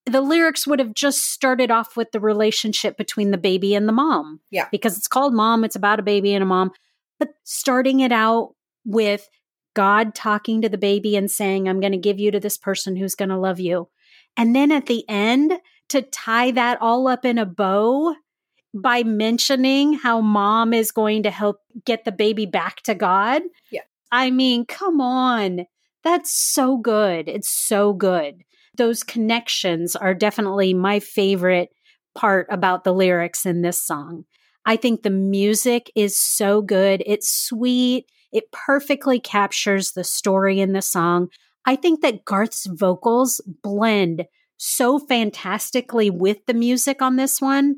the 0.06 0.22
lyrics 0.22 0.66
would 0.66 0.80
have 0.80 0.94
just 0.94 1.32
started 1.32 1.70
off 1.70 1.96
with 1.96 2.12
the 2.12 2.20
relationship 2.20 2.98
between 2.98 3.32
the 3.32 3.38
baby 3.38 3.76
and 3.76 3.88
the 3.88 3.94
mom. 3.94 4.40
Yeah. 4.50 4.68
Because 4.72 4.98
it's 4.98 5.08
called 5.08 5.34
Mom, 5.34 5.64
it's 5.64 5.76
about 5.76 6.00
a 6.00 6.04
baby 6.04 6.34
and 6.34 6.44
a 6.44 6.48
mom. 6.48 6.72
But 7.20 7.30
starting 7.44 8.00
it 8.00 8.12
out 8.12 8.56
with 8.84 9.30
God 9.76 10.16
talking 10.16 10.62
to 10.62 10.70
the 10.70 10.78
baby 10.78 11.16
and 11.16 11.30
saying, 11.30 11.68
I'm 11.68 11.80
going 11.80 11.92
to 11.92 11.98
give 11.98 12.20
you 12.20 12.32
to 12.32 12.40
this 12.40 12.58
person 12.58 12.96
who's 12.96 13.16
going 13.16 13.30
to 13.30 13.38
love 13.38 13.60
you. 13.60 13.90
And 14.36 14.56
then 14.56 14.72
at 14.72 14.88
the 14.88 15.08
end, 15.08 15.54
to 15.90 16.02
tie 16.02 16.52
that 16.52 16.82
all 16.82 17.08
up 17.08 17.26
in 17.26 17.38
a 17.38 17.46
bow 17.46 18.16
by 18.74 19.04
mentioning 19.04 19.94
how 19.94 20.22
mom 20.22 20.74
is 20.74 20.92
going 20.92 21.24
to 21.24 21.32
help 21.32 21.58
get 21.86 22.06
the 22.06 22.12
baby 22.12 22.46
back 22.46 22.82
to 22.84 22.96
God. 22.96 23.42
Yeah. 23.72 23.82
I 24.12 24.32
mean, 24.32 24.66
come 24.66 25.02
on. 25.02 25.66
That's 26.04 26.34
so 26.34 26.78
good. 26.78 27.28
It's 27.28 27.50
so 27.50 27.94
good. 27.94 28.44
Those 28.78 29.04
connections 29.04 29.96
are 29.96 30.14
definitely 30.14 30.74
my 30.74 31.00
favorite 31.00 31.70
part 32.16 32.48
about 32.50 32.84
the 32.84 32.94
lyrics 32.94 33.46
in 33.46 33.62
this 33.62 33.84
song. 33.86 34.24
I 34.66 34.76
think 34.76 35.02
the 35.04 35.10
music 35.10 35.92
is 35.96 36.18
so 36.20 36.62
good. 36.62 37.04
It's 37.06 37.30
sweet. 37.30 38.06
It 38.32 38.52
perfectly 38.52 39.20
captures 39.20 39.92
the 39.92 40.04
story 40.04 40.60
in 40.60 40.74
the 40.74 40.82
song. 40.82 41.28
I 41.66 41.76
think 41.76 42.02
that 42.02 42.26
Garth's 42.26 42.66
vocals 42.66 43.42
blend 43.62 44.26
so 44.58 45.00
fantastically 45.00 46.10
with 46.10 46.46
the 46.46 46.54
music 46.54 47.02
on 47.02 47.16
this 47.16 47.42
one 47.42 47.76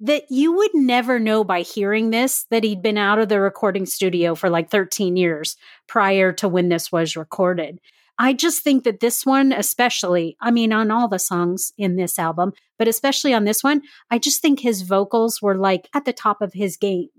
that 0.00 0.24
you 0.30 0.52
would 0.52 0.74
never 0.74 1.18
know 1.18 1.42
by 1.42 1.62
hearing 1.62 2.10
this 2.10 2.44
that 2.50 2.64
he'd 2.64 2.82
been 2.82 2.98
out 2.98 3.18
of 3.18 3.28
the 3.28 3.40
recording 3.40 3.86
studio 3.86 4.34
for 4.34 4.48
like 4.48 4.70
13 4.70 5.16
years 5.16 5.56
prior 5.86 6.32
to 6.34 6.48
when 6.48 6.68
this 6.68 6.92
was 6.92 7.16
recorded. 7.16 7.80
I 8.18 8.32
just 8.32 8.64
think 8.64 8.84
that 8.84 9.00
this 9.00 9.24
one, 9.24 9.52
especially, 9.52 10.36
I 10.40 10.50
mean, 10.50 10.72
on 10.72 10.90
all 10.90 11.08
the 11.08 11.20
songs 11.20 11.72
in 11.78 11.96
this 11.96 12.18
album, 12.18 12.52
but 12.76 12.88
especially 12.88 13.32
on 13.32 13.44
this 13.44 13.62
one, 13.62 13.82
I 14.10 14.18
just 14.18 14.42
think 14.42 14.60
his 14.60 14.82
vocals 14.82 15.40
were 15.40 15.56
like 15.56 15.88
at 15.94 16.04
the 16.04 16.12
top 16.12 16.42
of 16.42 16.52
his 16.52 16.76
game. 16.76 17.10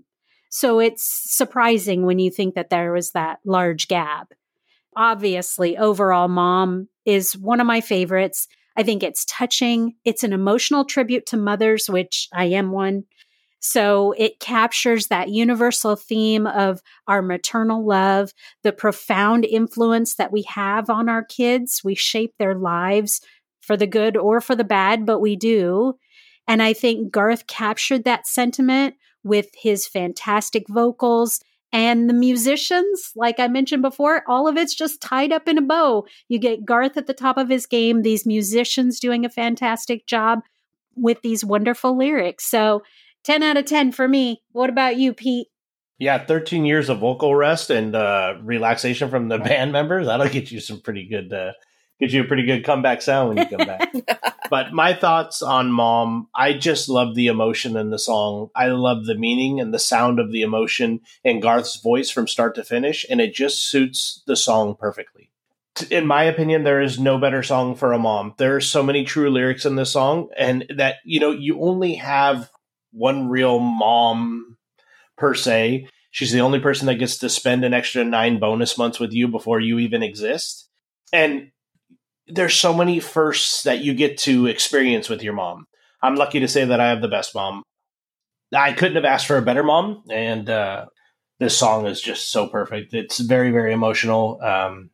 So 0.50 0.78
it's 0.78 1.04
surprising 1.04 2.04
when 2.04 2.18
you 2.18 2.30
think 2.30 2.54
that 2.54 2.70
there 2.70 2.92
was 2.92 3.12
that 3.12 3.38
large 3.44 3.88
gap. 3.88 4.32
Obviously, 4.96 5.78
overall, 5.78 6.28
Mom 6.28 6.88
is 7.06 7.36
one 7.36 7.60
of 7.60 7.66
my 7.66 7.80
favorites. 7.80 8.48
I 8.76 8.82
think 8.82 9.02
it's 9.02 9.24
touching. 9.24 9.94
It's 10.04 10.24
an 10.24 10.32
emotional 10.32 10.84
tribute 10.84 11.26
to 11.26 11.36
mothers, 11.36 11.88
which 11.88 12.28
I 12.32 12.46
am 12.46 12.72
one. 12.72 13.04
So 13.60 14.12
it 14.16 14.40
captures 14.40 15.08
that 15.08 15.28
universal 15.28 15.94
theme 15.94 16.46
of 16.46 16.80
our 17.06 17.20
maternal 17.20 17.86
love, 17.86 18.32
the 18.62 18.72
profound 18.72 19.44
influence 19.44 20.14
that 20.14 20.32
we 20.32 20.42
have 20.48 20.88
on 20.88 21.08
our 21.10 21.22
kids. 21.22 21.82
We 21.84 21.94
shape 21.94 22.34
their 22.38 22.54
lives 22.54 23.20
for 23.60 23.76
the 23.76 23.86
good 23.86 24.16
or 24.16 24.40
for 24.40 24.56
the 24.56 24.64
bad, 24.64 25.04
but 25.04 25.20
we 25.20 25.36
do. 25.36 25.98
And 26.48 26.62
I 26.62 26.72
think 26.72 27.12
Garth 27.12 27.46
captured 27.46 28.04
that 28.04 28.26
sentiment 28.26 28.94
with 29.22 29.48
his 29.54 29.86
fantastic 29.86 30.64
vocals 30.68 31.40
and 31.72 32.08
the 32.08 32.14
musicians, 32.14 33.12
like 33.14 33.38
I 33.38 33.46
mentioned 33.48 33.82
before, 33.82 34.24
all 34.26 34.48
of 34.48 34.56
it's 34.56 34.74
just 34.74 35.00
tied 35.00 35.32
up 35.32 35.46
in 35.46 35.58
a 35.58 35.62
bow. 35.62 36.04
You 36.28 36.38
get 36.38 36.64
Garth 36.64 36.96
at 36.96 37.06
the 37.06 37.14
top 37.14 37.36
of 37.36 37.48
his 37.48 37.66
game, 37.66 38.02
these 38.02 38.26
musicians 38.26 38.98
doing 38.98 39.24
a 39.24 39.30
fantastic 39.30 40.06
job 40.06 40.40
with 40.96 41.22
these 41.22 41.44
wonderful 41.44 41.96
lyrics. 41.96 42.44
So 42.46 42.82
10 43.24 43.42
out 43.42 43.56
of 43.56 43.66
10 43.66 43.92
for 43.92 44.08
me. 44.08 44.42
What 44.52 44.70
about 44.70 44.96
you, 44.96 45.14
Pete? 45.14 45.48
Yeah, 45.98 46.24
13 46.24 46.64
years 46.64 46.88
of 46.88 46.98
vocal 46.98 47.34
rest 47.34 47.70
and 47.70 47.94
uh, 47.94 48.34
relaxation 48.42 49.10
from 49.10 49.28
the 49.28 49.38
band 49.38 49.70
members. 49.70 50.06
That'll 50.06 50.28
get 50.28 50.50
you 50.50 50.58
some 50.58 50.80
pretty 50.80 51.06
good, 51.06 51.32
uh, 51.32 51.52
get 52.00 52.12
you 52.12 52.22
a 52.22 52.26
pretty 52.26 52.44
good 52.44 52.64
comeback 52.64 53.02
sound 53.02 53.28
when 53.28 53.38
you 53.38 53.56
come 53.56 53.66
back. 53.66 54.34
but 54.50 54.72
my 54.72 54.94
thoughts 54.94 55.42
on 55.42 55.70
Mom, 55.70 56.28
I 56.34 56.54
just 56.54 56.88
love 56.88 57.14
the 57.14 57.28
emotion 57.28 57.76
in 57.76 57.90
the 57.90 57.98
song. 57.98 58.50
I 58.54 58.68
love 58.68 59.04
the 59.04 59.14
meaning 59.14 59.60
and 59.60 59.72
the 59.72 59.78
sound 59.78 60.18
of 60.18 60.32
the 60.32 60.42
emotion 60.42 61.00
and 61.24 61.42
Garth's 61.42 61.76
voice 61.76 62.10
from 62.10 62.26
start 62.26 62.54
to 62.56 62.64
finish, 62.64 63.04
and 63.08 63.20
it 63.20 63.34
just 63.34 63.68
suits 63.68 64.22
the 64.26 64.36
song 64.36 64.74
perfectly. 64.74 65.30
In 65.90 66.06
my 66.06 66.24
opinion, 66.24 66.64
there 66.64 66.80
is 66.80 66.98
no 66.98 67.18
better 67.18 67.42
song 67.42 67.74
for 67.76 67.92
a 67.92 67.98
mom. 67.98 68.34
There 68.38 68.56
are 68.56 68.60
so 68.60 68.82
many 68.82 69.04
true 69.04 69.30
lyrics 69.30 69.64
in 69.64 69.76
this 69.76 69.92
song, 69.92 70.28
and 70.36 70.66
that, 70.76 70.96
you 71.04 71.20
know, 71.20 71.30
you 71.30 71.60
only 71.60 71.94
have 71.94 72.50
one 72.92 73.28
real 73.28 73.60
mom 73.60 74.56
per 75.16 75.34
se. 75.34 75.86
She's 76.10 76.32
the 76.32 76.40
only 76.40 76.58
person 76.58 76.86
that 76.86 76.96
gets 76.96 77.18
to 77.18 77.28
spend 77.28 77.64
an 77.64 77.72
extra 77.72 78.04
nine 78.04 78.40
bonus 78.40 78.76
months 78.76 78.98
with 78.98 79.12
you 79.12 79.28
before 79.28 79.60
you 79.60 79.78
even 79.78 80.02
exist. 80.02 80.68
And 81.12 81.52
there's 82.30 82.54
so 82.54 82.72
many 82.72 83.00
firsts 83.00 83.62
that 83.64 83.80
you 83.80 83.94
get 83.94 84.18
to 84.18 84.46
experience 84.46 85.08
with 85.08 85.22
your 85.22 85.32
mom. 85.32 85.66
I'm 86.02 86.16
lucky 86.16 86.40
to 86.40 86.48
say 86.48 86.64
that 86.64 86.80
I 86.80 86.88
have 86.88 87.02
the 87.02 87.08
best 87.08 87.34
mom. 87.34 87.62
I 88.54 88.72
couldn't 88.72 88.96
have 88.96 89.04
asked 89.04 89.26
for 89.26 89.36
a 89.36 89.42
better 89.42 89.62
mom, 89.62 90.02
and 90.10 90.48
uh, 90.48 90.86
this 91.38 91.56
song 91.56 91.86
is 91.86 92.00
just 92.00 92.30
so 92.30 92.48
perfect. 92.48 92.94
It's 92.94 93.18
very, 93.20 93.50
very 93.50 93.72
emotional, 93.72 94.40
um, 94.42 94.90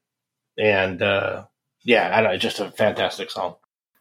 and 0.59 1.01
uh, 1.01 1.45
yeah, 1.85 2.11
I 2.15 2.21
know, 2.23 2.37
just 2.37 2.61
a 2.61 2.71
fantastic 2.71 3.31
song. 3.31 3.57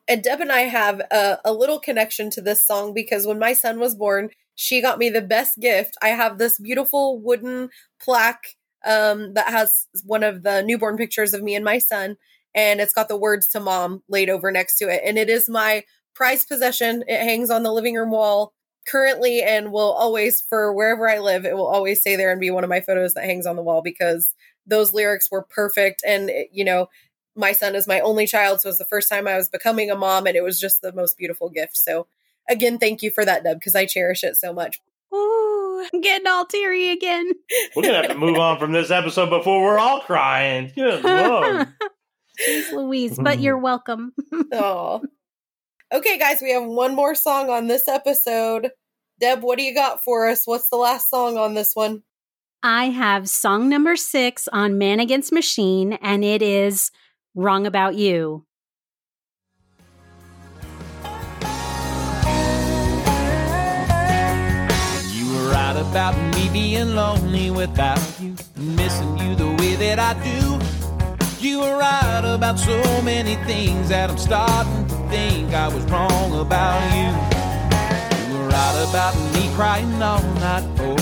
And 0.07 0.23
Deb 0.23 0.41
and 0.41 0.51
I 0.51 0.61
have 0.61 1.01
a, 1.11 1.39
a 1.45 1.53
little 1.53 1.79
connection 1.79 2.29
to 2.31 2.41
this 2.41 2.65
song 2.65 2.93
because 2.93 3.25
when 3.25 3.39
my 3.39 3.53
son 3.53 3.79
was 3.79 3.95
born, 3.95 4.29
she 4.53 4.81
got 4.81 4.99
me 4.99 5.09
the 5.09 5.21
best 5.21 5.59
gift. 5.59 5.97
I 6.01 6.09
have 6.09 6.37
this 6.37 6.59
beautiful 6.59 7.19
wooden 7.19 7.69
plaque 7.99 8.55
um, 8.85 9.33
that 9.33 9.49
has 9.49 9.87
one 10.03 10.23
of 10.23 10.43
the 10.43 10.61
newborn 10.61 10.97
pictures 10.97 11.33
of 11.33 11.41
me 11.41 11.55
and 11.55 11.65
my 11.65 11.79
son, 11.79 12.17
and 12.55 12.79
it's 12.79 12.93
got 12.93 13.09
the 13.09 13.17
words 13.17 13.47
to 13.49 13.59
mom 13.59 14.01
laid 14.09 14.29
over 14.29 14.49
next 14.51 14.77
to 14.77 14.89
it. 14.89 15.01
And 15.05 15.17
it 15.17 15.29
is 15.29 15.49
my 15.49 15.83
prized 16.15 16.47
possession. 16.47 17.03
It 17.07 17.19
hangs 17.19 17.49
on 17.49 17.63
the 17.63 17.73
living 17.73 17.95
room 17.95 18.11
wall 18.11 18.53
currently 18.87 19.43
and 19.43 19.71
will 19.71 19.91
always, 19.91 20.41
for 20.41 20.73
wherever 20.73 21.09
I 21.09 21.19
live, 21.19 21.45
it 21.45 21.55
will 21.55 21.67
always 21.67 21.99
stay 21.99 22.15
there 22.15 22.31
and 22.31 22.39
be 22.39 22.51
one 22.51 22.63
of 22.63 22.69
my 22.69 22.81
photos 22.81 23.13
that 23.13 23.25
hangs 23.25 23.45
on 23.45 23.57
the 23.57 23.63
wall 23.63 23.81
because 23.81 24.33
those 24.65 24.93
lyrics 24.93 25.29
were 25.29 25.43
perfect. 25.43 26.01
And, 26.07 26.31
you 26.51 26.63
know, 26.63 26.87
my 27.35 27.51
son 27.51 27.75
is 27.75 27.87
my 27.87 27.99
only 27.99 28.25
child. 28.25 28.61
So 28.61 28.67
it 28.67 28.71
was 28.71 28.77
the 28.77 28.85
first 28.85 29.09
time 29.09 29.27
I 29.27 29.35
was 29.35 29.49
becoming 29.49 29.91
a 29.91 29.95
mom, 29.95 30.25
and 30.25 30.37
it 30.37 30.43
was 30.43 30.59
just 30.59 30.81
the 30.81 30.93
most 30.93 31.17
beautiful 31.17 31.49
gift. 31.49 31.75
So, 31.75 32.07
again, 32.49 32.77
thank 32.77 33.01
you 33.03 33.11
for 33.11 33.25
that, 33.25 33.43
Deb, 33.43 33.59
because 33.59 33.75
I 33.75 33.85
cherish 33.85 34.23
it 34.23 34.37
so 34.37 34.53
much. 34.53 34.79
Ooh, 35.13 35.85
I'm 35.93 36.01
getting 36.01 36.27
all 36.27 36.45
teary 36.45 36.89
again. 36.91 37.29
We're 37.75 37.83
going 37.83 37.95
to 37.95 38.01
have 38.01 38.11
to 38.11 38.17
move 38.17 38.37
on 38.37 38.59
from 38.59 38.71
this 38.71 38.91
episode 38.91 39.29
before 39.29 39.61
we're 39.61 39.77
all 39.77 39.99
crying. 40.01 40.71
Good 40.73 41.03
Lord. 41.03 41.67
Jeez 42.47 42.71
Louise, 42.71 43.17
but 43.19 43.39
you're 43.39 43.57
welcome. 43.69 44.13
oh. 44.51 45.01
Okay, 45.93 46.17
guys, 46.17 46.39
we 46.41 46.51
have 46.51 46.65
one 46.65 46.95
more 46.95 47.13
song 47.13 47.49
on 47.51 47.67
this 47.67 47.87
episode. 47.87 48.71
Deb, 49.19 49.43
what 49.43 49.57
do 49.59 49.63
you 49.63 49.73
got 49.73 50.03
for 50.03 50.27
us? 50.27 50.41
What's 50.45 50.67
the 50.69 50.77
last 50.77 51.11
song 51.11 51.37
on 51.37 51.53
this 51.53 51.71
one? 51.75 52.01
I 52.63 52.85
have 52.85 53.29
song 53.29 53.69
number 53.69 53.95
six 53.95 54.49
on 54.51 54.79
Man 54.79 54.99
Against 54.99 55.31
Machine, 55.31 55.93
and 56.01 56.25
it 56.25 56.41
is 56.41 56.89
Wrong 57.35 57.67
About 57.67 57.93
You. 57.93 58.45
You 65.13 65.31
were 65.31 65.51
right 65.51 65.77
about 65.77 66.15
me 66.35 66.49
being 66.51 66.95
lonely 66.95 67.49
without 67.51 67.99
you, 68.19 68.35
missing 68.57 69.17
you 69.19 69.35
the 69.35 69.49
way 69.59 69.75
that 69.75 69.99
I 69.99 70.13
do. 70.23 70.64
You 71.45 71.59
were 71.59 71.77
right 71.77 72.23
about 72.25 72.57
so 72.57 73.03
many 73.03 73.35
things 73.45 73.89
that 73.89 74.09
I'm 74.09 74.17
starting 74.17 74.87
to 74.87 74.95
think 75.09 75.53
I 75.53 75.67
was 75.67 75.83
wrong 75.91 76.39
about 76.39 76.81
you. 76.97 77.09
You 78.25 78.39
were 78.39 78.47
right 78.47 78.85
about 78.89 79.13
me 79.35 79.53
crying 79.53 80.01
all 80.01 80.23
night 80.41 80.65
for 80.75 80.97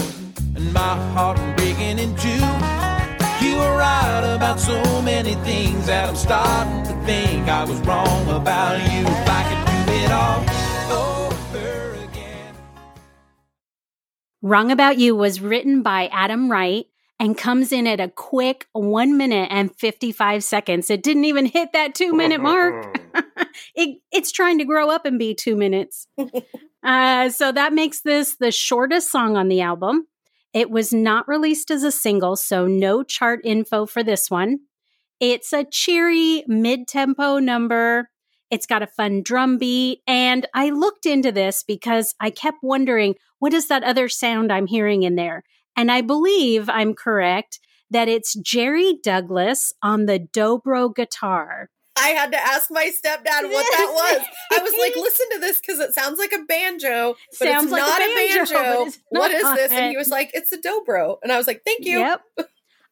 and 0.57 0.73
my 0.73 0.95
heart 1.13 1.37
breaking 1.55 1.97
in 1.97 2.13
two. 2.17 2.43
You 3.39 3.55
were 3.55 3.77
right 3.77 4.35
about 4.35 4.59
so 4.59 5.01
many 5.01 5.35
things 5.45 5.85
that 5.85 6.09
I'm 6.09 6.17
starting 6.17 6.83
to 6.91 7.05
think 7.05 7.47
I 7.47 7.63
was 7.63 7.79
wrong 7.87 8.27
about 8.27 8.79
you. 8.91 9.07
If 9.07 9.29
I 9.29 9.41
could 9.47 9.87
do 9.87 9.93
it 10.03 10.11
all. 10.11 10.63
Wrong 14.41 14.71
About 14.71 14.97
You 14.97 15.15
was 15.15 15.39
written 15.39 15.83
by 15.83 16.07
Adam 16.07 16.51
Wright 16.51 16.87
and 17.23 17.37
comes 17.37 17.71
in 17.71 17.87
at 17.87 18.01
a 18.01 18.09
quick 18.09 18.67
one 18.73 19.15
minute 19.15 19.47
and 19.49 19.73
55 19.73 20.43
seconds. 20.43 20.89
It 20.89 21.01
didn't 21.01 21.23
even 21.23 21.45
hit 21.45 21.71
that 21.71 21.95
two 21.95 22.11
minute 22.11 22.41
mark. 22.41 22.99
it, 23.75 23.99
it's 24.11 24.29
trying 24.29 24.57
to 24.57 24.65
grow 24.65 24.89
up 24.89 25.05
and 25.05 25.17
be 25.17 25.33
two 25.33 25.55
minutes. 25.55 26.05
uh, 26.83 27.29
so 27.29 27.53
that 27.53 27.71
makes 27.71 28.01
this 28.01 28.35
the 28.35 28.51
shortest 28.51 29.09
song 29.09 29.37
on 29.37 29.47
the 29.47 29.61
album. 29.61 30.07
It 30.53 30.69
was 30.69 30.91
not 30.91 31.25
released 31.29 31.71
as 31.71 31.83
a 31.83 31.93
single, 31.93 32.35
so 32.35 32.67
no 32.67 33.03
chart 33.03 33.39
info 33.45 33.85
for 33.85 34.03
this 34.03 34.29
one. 34.29 34.59
It's 35.21 35.53
a 35.53 35.63
cheery 35.63 36.43
mid 36.45 36.89
tempo 36.89 37.39
number. 37.39 38.09
It's 38.51 38.65
got 38.65 38.83
a 38.83 38.87
fun 38.87 39.23
drum 39.23 39.57
beat. 39.57 40.01
And 40.05 40.45
I 40.53 40.71
looked 40.71 41.05
into 41.05 41.31
this 41.31 41.63
because 41.65 42.15
I 42.19 42.31
kept 42.31 42.57
wondering 42.61 43.15
what 43.39 43.53
is 43.53 43.69
that 43.69 43.83
other 43.83 44.09
sound 44.09 44.51
I'm 44.51 44.67
hearing 44.67 45.03
in 45.03 45.15
there? 45.15 45.43
And 45.75 45.91
I 45.91 46.01
believe 46.01 46.69
I'm 46.69 46.93
correct 46.93 47.59
that 47.89 48.07
it's 48.07 48.33
Jerry 48.35 48.97
Douglas 49.03 49.73
on 49.81 50.05
the 50.05 50.19
dobro 50.19 50.93
guitar. 50.93 51.69
I 51.95 52.09
had 52.09 52.31
to 52.31 52.39
ask 52.39 52.71
my 52.71 52.85
stepdad 52.85 53.51
what 53.51 53.65
that 53.77 53.91
was. 54.19 54.27
I 54.51 54.63
was 54.63 54.73
like, 54.79 54.95
listen 54.95 55.27
to 55.33 55.39
this 55.39 55.59
because 55.59 55.79
it 55.79 55.93
sounds 55.93 56.17
like 56.17 56.33
a 56.33 56.43
banjo, 56.43 57.15
but 57.39 57.47
Sounds 57.47 57.65
it's 57.65 57.71
like 57.71 57.81
not 57.81 58.01
a 58.01 58.15
banjo, 58.15 58.53
banjo. 58.53 58.97
What 59.09 59.31
is 59.31 59.43
this? 59.55 59.71
And 59.71 59.91
he 59.91 59.97
was 59.97 60.09
like, 60.09 60.31
it's 60.33 60.51
a 60.51 60.57
dobro. 60.57 61.17
And 61.21 61.31
I 61.31 61.37
was 61.37 61.45
like, 61.45 61.61
thank 61.65 61.85
you. 61.85 61.99
Yep. 61.99 62.21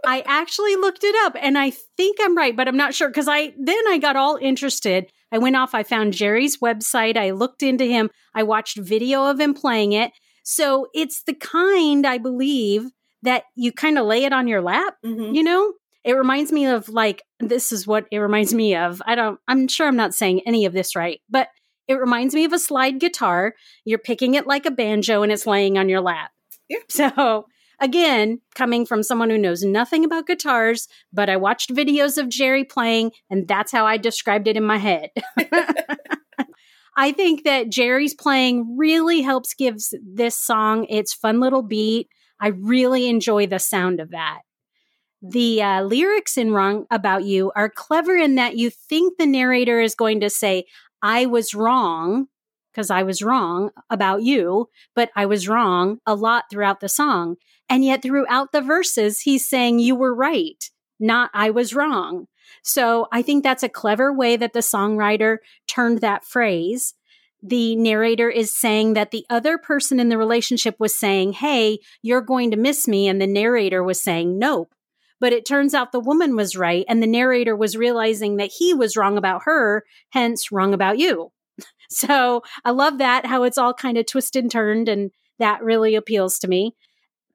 I 0.06 0.24
actually 0.26 0.76
looked 0.76 1.04
it 1.04 1.16
up 1.26 1.36
and 1.40 1.58
I 1.58 1.72
think 1.72 2.18
I'm 2.22 2.36
right, 2.36 2.56
but 2.56 2.68
I'm 2.68 2.78
not 2.78 2.94
sure 2.94 3.08
because 3.08 3.28
I 3.28 3.54
then 3.58 3.84
I 3.88 3.98
got 4.00 4.16
all 4.16 4.38
interested. 4.38 5.12
I 5.32 5.38
went 5.38 5.56
off, 5.56 5.74
I 5.74 5.84
found 5.84 6.14
Jerry's 6.14 6.58
website, 6.58 7.18
I 7.18 7.32
looked 7.32 7.64
into 7.64 7.86
him, 7.86 8.10
I 8.36 8.44
watched 8.44 8.78
video 8.78 9.26
of 9.26 9.40
him 9.40 9.54
playing 9.54 9.94
it. 9.94 10.12
So 10.52 10.88
it's 10.94 11.24
the 11.24 11.34
kind, 11.34 12.06
I 12.06 12.18
believe, 12.18 12.88
that 13.24 13.44
you 13.56 13.72
kind 13.72 13.98
of 13.98 14.06
lay 14.06 14.26
it 14.26 14.34
on 14.34 14.48
your 14.50 14.62
lap, 14.62 14.96
Mhm. 15.06 15.34
you 15.34 15.44
know? 15.44 15.74
It 16.04 16.14
reminds 16.14 16.52
me 16.52 16.66
of 16.66 16.90
like 16.90 17.22
this 17.40 17.72
is 17.72 17.88
what 17.88 18.06
it 18.12 18.18
reminds 18.18 18.54
me 18.54 18.76
of. 18.76 19.02
I 19.06 19.16
don't 19.16 19.40
I'm 19.48 19.68
sure 19.70 19.88
I'm 19.88 19.96
not 19.96 20.14
saying 20.16 20.42
any 20.46 20.66
of 20.66 20.74
this 20.74 20.96
right, 20.96 21.22
but 21.30 21.48
it 21.88 21.94
reminds 21.94 22.34
me 22.36 22.44
of 22.44 22.54
a 22.54 22.60
slide 22.60 23.00
guitar. 23.00 23.54
You're 23.86 24.00
picking 24.00 24.34
it 24.34 24.46
like 24.48 24.66
a 24.66 24.72
banjo 24.72 25.22
and 25.24 25.32
it's 25.32 25.46
laying 25.48 25.78
on 25.78 25.88
your 25.90 26.02
lap. 26.02 26.32
Yeah. 26.68 26.80
So 26.90 27.46
again, 27.80 28.42
coming 28.56 28.86
from 28.86 29.04
someone 29.04 29.30
who 29.30 29.38
knows 29.38 29.64
nothing 29.64 30.04
about 30.04 30.28
guitars, 30.28 30.88
but 31.14 31.30
I 31.30 31.38
watched 31.38 31.70
videos 31.74 32.18
of 32.18 32.30
Jerry 32.30 32.64
playing, 32.64 33.12
and 33.30 33.48
that's 33.48 33.72
how 33.72 33.86
I 33.86 33.98
described 33.98 34.48
it 34.48 34.58
in 34.58 34.64
my 34.64 34.78
head. 34.78 35.12
I 36.96 37.12
think 37.12 37.44
that 37.44 37.70
Jerry's 37.70 38.14
playing 38.14 38.76
really 38.78 39.22
helps 39.22 39.54
gives 39.54 39.94
this 40.04 40.38
song 40.38 40.86
its 40.90 41.14
fun 41.14 41.40
little 41.40 41.62
beat. 41.62 42.10
I 42.40 42.48
really 42.48 43.08
enjoy 43.08 43.48
the 43.48 43.60
sound 43.60 44.00
of 44.00 44.12
that. 44.12 44.42
The 45.22 45.62
uh, 45.62 45.84
lyrics 45.84 46.38
in 46.38 46.52
Wrong 46.52 46.86
About 46.90 47.24
You 47.24 47.52
are 47.56 47.70
clever 47.70 48.16
in 48.16 48.36
that 48.36 48.58
you 48.58 48.70
think 48.70 49.18
the 49.18 49.28
narrator 49.28 49.80
is 49.80 49.96
going 49.96 50.20
to 50.22 50.30
say, 50.30 50.66
I 51.02 51.28
was 51.28 51.54
wrong, 51.54 52.28
because 52.72 52.90
I 52.90 53.04
was 53.04 53.22
wrong 53.22 53.70
about 53.90 54.24
you, 54.24 54.68
but 54.96 55.12
I 55.16 55.26
was 55.26 55.48
wrong 55.48 56.00
a 56.06 56.16
lot 56.16 56.46
throughout 56.50 56.80
the 56.80 56.90
song. 56.90 57.36
And 57.70 57.86
yet, 57.86 58.02
throughout 58.02 58.52
the 58.52 58.62
verses, 58.62 59.22
he's 59.22 59.48
saying, 59.48 59.80
You 59.80 59.96
were 59.96 60.14
right, 60.14 60.64
not 61.00 61.30
I 61.34 61.52
was 61.52 61.74
wrong. 61.74 62.26
So 62.62 63.08
I 63.12 63.22
think 63.22 63.44
that's 63.44 63.64
a 63.64 63.70
clever 63.70 64.14
way 64.14 64.38
that 64.38 64.54
the 64.54 64.60
songwriter 64.60 65.38
turned 65.68 66.02
that 66.02 66.26
phrase. 66.26 66.94
the 67.44 67.76
narrator 67.76 68.30
is 68.30 68.56
saying 68.56 68.94
that 68.94 69.12
the 69.12 69.26
other 69.30 69.58
person 69.58 70.00
in 70.00 70.10
the 70.10 70.18
relationship 70.18 70.76
was 70.80 70.96
saying, 70.96 71.34
Hey, 71.34 71.80
you're 72.02 72.22
going 72.22 72.52
to 72.52 72.58
miss 72.58 72.88
me. 72.88 73.08
And 73.08 73.20
the 73.20 73.28
narrator 73.28 73.84
was 73.84 74.02
saying, 74.02 74.38
Nope. 74.38 74.74
But 75.20 75.34
it 75.34 75.46
turns 75.46 75.74
out 75.74 75.92
the 75.92 76.00
woman 76.00 76.36
was 76.36 76.56
right. 76.56 76.86
And 76.88 77.02
the 77.02 77.08
narrator 77.08 77.56
was 77.56 77.78
realizing 77.78 78.38
that 78.38 78.52
he 78.58 78.74
was 78.74 78.98
wrong 78.98 79.18
about 79.18 79.42
her, 79.46 79.84
hence 80.12 80.52
wrong 80.52 80.74
about 80.74 80.98
you. 81.00 81.32
So 81.94 82.42
I 82.64 82.72
love 82.72 83.00
that, 83.00 83.26
how 83.26 83.44
it's 83.44 83.58
all 83.58 83.74
kind 83.74 83.98
of 83.98 84.06
twisted 84.06 84.46
and 84.46 84.52
turned. 84.52 84.88
And 84.88 85.12
that 85.40 85.62
really 85.62 85.96
appeals 85.96 86.40
to 86.40 86.48
me. 86.48 86.74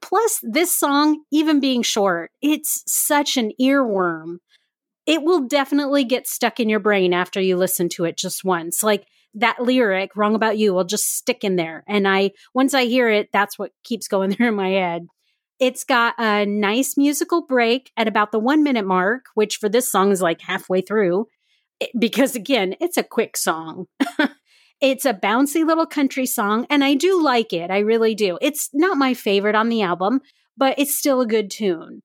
Plus, 0.00 0.40
this 0.42 0.74
song, 0.74 1.24
even 1.30 1.60
being 1.60 1.82
short, 1.82 2.30
it's 2.40 2.82
such 2.86 3.36
an 3.36 3.52
earworm. 3.60 4.38
It 5.06 5.22
will 5.22 5.46
definitely 5.46 6.04
get 6.04 6.26
stuck 6.26 6.58
in 6.58 6.68
your 6.68 6.80
brain 6.80 7.12
after 7.14 7.40
you 7.40 7.56
listen 7.56 7.88
to 7.90 8.04
it 8.04 8.16
just 8.16 8.44
once. 8.44 8.82
Like 8.82 9.06
that 9.34 9.62
lyric, 9.62 10.16
wrong 10.16 10.34
about 10.34 10.58
you, 10.58 10.74
will 10.74 10.84
just 10.84 11.16
stick 11.16 11.44
in 11.44 11.56
there. 11.56 11.84
And 11.86 12.08
I, 12.08 12.32
once 12.54 12.74
I 12.74 12.86
hear 12.86 13.08
it, 13.08 13.28
that's 13.32 13.58
what 13.58 13.72
keeps 13.84 14.08
going 14.08 14.32
through 14.34 14.52
my 14.52 14.70
head. 14.70 15.06
It's 15.58 15.84
got 15.84 16.14
a 16.18 16.44
nice 16.44 16.96
musical 16.96 17.46
break 17.46 17.90
at 17.96 18.08
about 18.08 18.32
the 18.32 18.38
one 18.38 18.62
minute 18.62 18.84
mark, 18.84 19.26
which 19.34 19.56
for 19.56 19.68
this 19.68 19.90
song 19.90 20.10
is 20.10 20.20
like 20.20 20.42
halfway 20.42 20.82
through, 20.82 21.28
because 21.98 22.34
again, 22.34 22.74
it's 22.80 22.98
a 22.98 23.02
quick 23.02 23.36
song. 23.36 23.86
it's 24.80 25.06
a 25.06 25.14
bouncy 25.14 25.66
little 25.66 25.86
country 25.86 26.26
song, 26.26 26.66
and 26.68 26.84
I 26.84 26.94
do 26.94 27.22
like 27.22 27.54
it. 27.54 27.70
I 27.70 27.78
really 27.78 28.14
do. 28.14 28.38
It's 28.42 28.68
not 28.74 28.98
my 28.98 29.14
favorite 29.14 29.54
on 29.54 29.70
the 29.70 29.80
album, 29.80 30.20
but 30.58 30.78
it's 30.78 30.98
still 30.98 31.22
a 31.22 31.26
good 31.26 31.50
tune. 31.50 32.02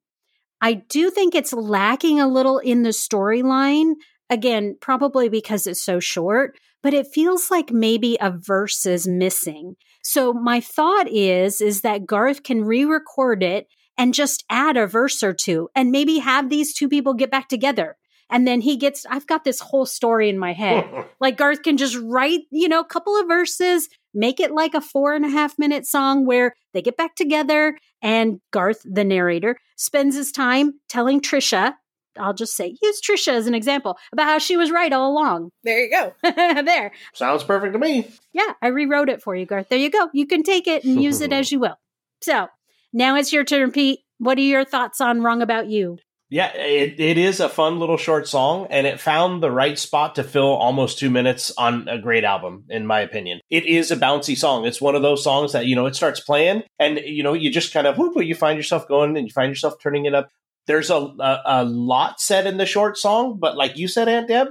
I 0.61 0.73
do 0.73 1.09
think 1.09 1.33
it's 1.33 1.53
lacking 1.53 2.19
a 2.19 2.27
little 2.27 2.59
in 2.59 2.83
the 2.83 2.89
storyline. 2.89 3.93
Again, 4.29 4.77
probably 4.79 5.27
because 5.27 5.67
it's 5.67 5.83
so 5.83 5.99
short, 5.99 6.57
but 6.83 6.93
it 6.93 7.07
feels 7.07 7.51
like 7.51 7.71
maybe 7.71 8.17
a 8.21 8.31
verse 8.31 8.85
is 8.85 9.07
missing. 9.07 9.75
So 10.03 10.33
my 10.33 10.61
thought 10.61 11.09
is 11.09 11.61
is 11.61 11.81
that 11.81 12.05
Garth 12.05 12.43
can 12.43 12.63
re-record 12.63 13.43
it 13.43 13.67
and 13.97 14.13
just 14.13 14.43
add 14.49 14.77
a 14.77 14.87
verse 14.87 15.21
or 15.21 15.33
two 15.33 15.69
and 15.75 15.91
maybe 15.91 16.19
have 16.19 16.49
these 16.49 16.73
two 16.73 16.87
people 16.87 17.13
get 17.13 17.29
back 17.29 17.49
together. 17.49 17.97
And 18.31 18.47
then 18.47 18.61
he 18.61 18.77
gets, 18.77 19.05
I've 19.05 19.27
got 19.27 19.43
this 19.43 19.59
whole 19.59 19.85
story 19.85 20.29
in 20.29 20.39
my 20.39 20.53
head. 20.53 20.89
like 21.19 21.37
Garth 21.37 21.63
can 21.63 21.77
just 21.77 21.97
write, 22.01 22.41
you 22.49 22.69
know, 22.69 22.79
a 22.79 22.85
couple 22.85 23.19
of 23.19 23.27
verses, 23.27 23.89
make 24.13 24.39
it 24.39 24.51
like 24.51 24.73
a 24.73 24.81
four 24.81 25.13
and 25.13 25.25
a 25.25 25.29
half 25.29 25.59
minute 25.59 25.85
song 25.85 26.25
where 26.25 26.55
they 26.73 26.81
get 26.81 26.97
back 26.97 27.15
together 27.15 27.77
and 28.01 28.39
Garth, 28.51 28.81
the 28.85 29.03
narrator, 29.03 29.57
spends 29.75 30.15
his 30.15 30.31
time 30.31 30.79
telling 30.87 31.19
Trisha, 31.21 31.73
I'll 32.17 32.33
just 32.33 32.55
say, 32.55 32.75
use 32.81 33.01
Trisha 33.01 33.33
as 33.33 33.47
an 33.47 33.53
example 33.53 33.97
about 34.11 34.27
how 34.27 34.37
she 34.37 34.57
was 34.57 34.71
right 34.71 34.91
all 34.91 35.11
along. 35.11 35.51
There 35.63 35.83
you 35.83 35.91
go. 35.91 36.13
there. 36.23 36.91
Sounds 37.13 37.43
perfect 37.43 37.73
to 37.73 37.79
me. 37.79 38.09
Yeah, 38.33 38.53
I 38.61 38.67
rewrote 38.67 39.09
it 39.09 39.21
for 39.21 39.35
you, 39.35 39.45
Garth. 39.45 39.69
There 39.69 39.77
you 39.79 39.89
go. 39.89 40.09
You 40.13 40.25
can 40.25 40.43
take 40.43 40.67
it 40.67 40.83
and 40.83 41.01
use 41.01 41.21
it 41.21 41.33
as 41.33 41.51
you 41.51 41.59
will. 41.59 41.77
So 42.21 42.47
now 42.93 43.15
it's 43.15 43.31
your 43.31 43.43
turn, 43.43 43.71
Pete. 43.71 43.99
What 44.17 44.37
are 44.37 44.41
your 44.41 44.65
thoughts 44.65 45.01
on 45.01 45.21
Wrong 45.21 45.41
About 45.41 45.67
You? 45.67 45.97
Yeah, 46.31 46.55
it, 46.55 46.97
it 46.97 47.17
is 47.17 47.41
a 47.41 47.49
fun 47.49 47.77
little 47.77 47.97
short 47.97 48.25
song, 48.25 48.67
and 48.69 48.87
it 48.87 49.01
found 49.01 49.43
the 49.43 49.51
right 49.51 49.77
spot 49.77 50.15
to 50.15 50.23
fill 50.23 50.45
almost 50.45 50.97
two 50.97 51.09
minutes 51.09 51.51
on 51.57 51.89
a 51.89 51.99
great 51.99 52.23
album, 52.23 52.63
in 52.69 52.87
my 52.87 53.01
opinion. 53.01 53.41
It 53.49 53.65
is 53.65 53.91
a 53.91 53.97
bouncy 53.97 54.37
song. 54.37 54.65
It's 54.65 54.79
one 54.79 54.95
of 54.95 55.01
those 55.01 55.25
songs 55.25 55.51
that, 55.51 55.65
you 55.65 55.75
know, 55.75 55.87
it 55.87 55.95
starts 55.97 56.21
playing, 56.21 56.63
and, 56.79 56.99
you 56.99 57.21
know, 57.21 57.33
you 57.33 57.51
just 57.51 57.73
kind 57.73 57.85
of, 57.85 57.97
whoop, 57.97 58.15
you 58.23 58.33
find 58.33 58.55
yourself 58.55 58.87
going 58.87 59.17
and 59.17 59.27
you 59.27 59.33
find 59.33 59.49
yourself 59.49 59.73
turning 59.83 60.05
it 60.05 60.15
up. 60.15 60.29
There's 60.67 60.89
a, 60.89 60.95
a, 60.95 61.41
a 61.45 61.65
lot 61.65 62.21
said 62.21 62.47
in 62.47 62.55
the 62.55 62.65
short 62.65 62.97
song, 62.97 63.37
but 63.37 63.57
like 63.57 63.75
you 63.75 63.89
said, 63.89 64.07
Aunt 64.07 64.29
Deb, 64.29 64.47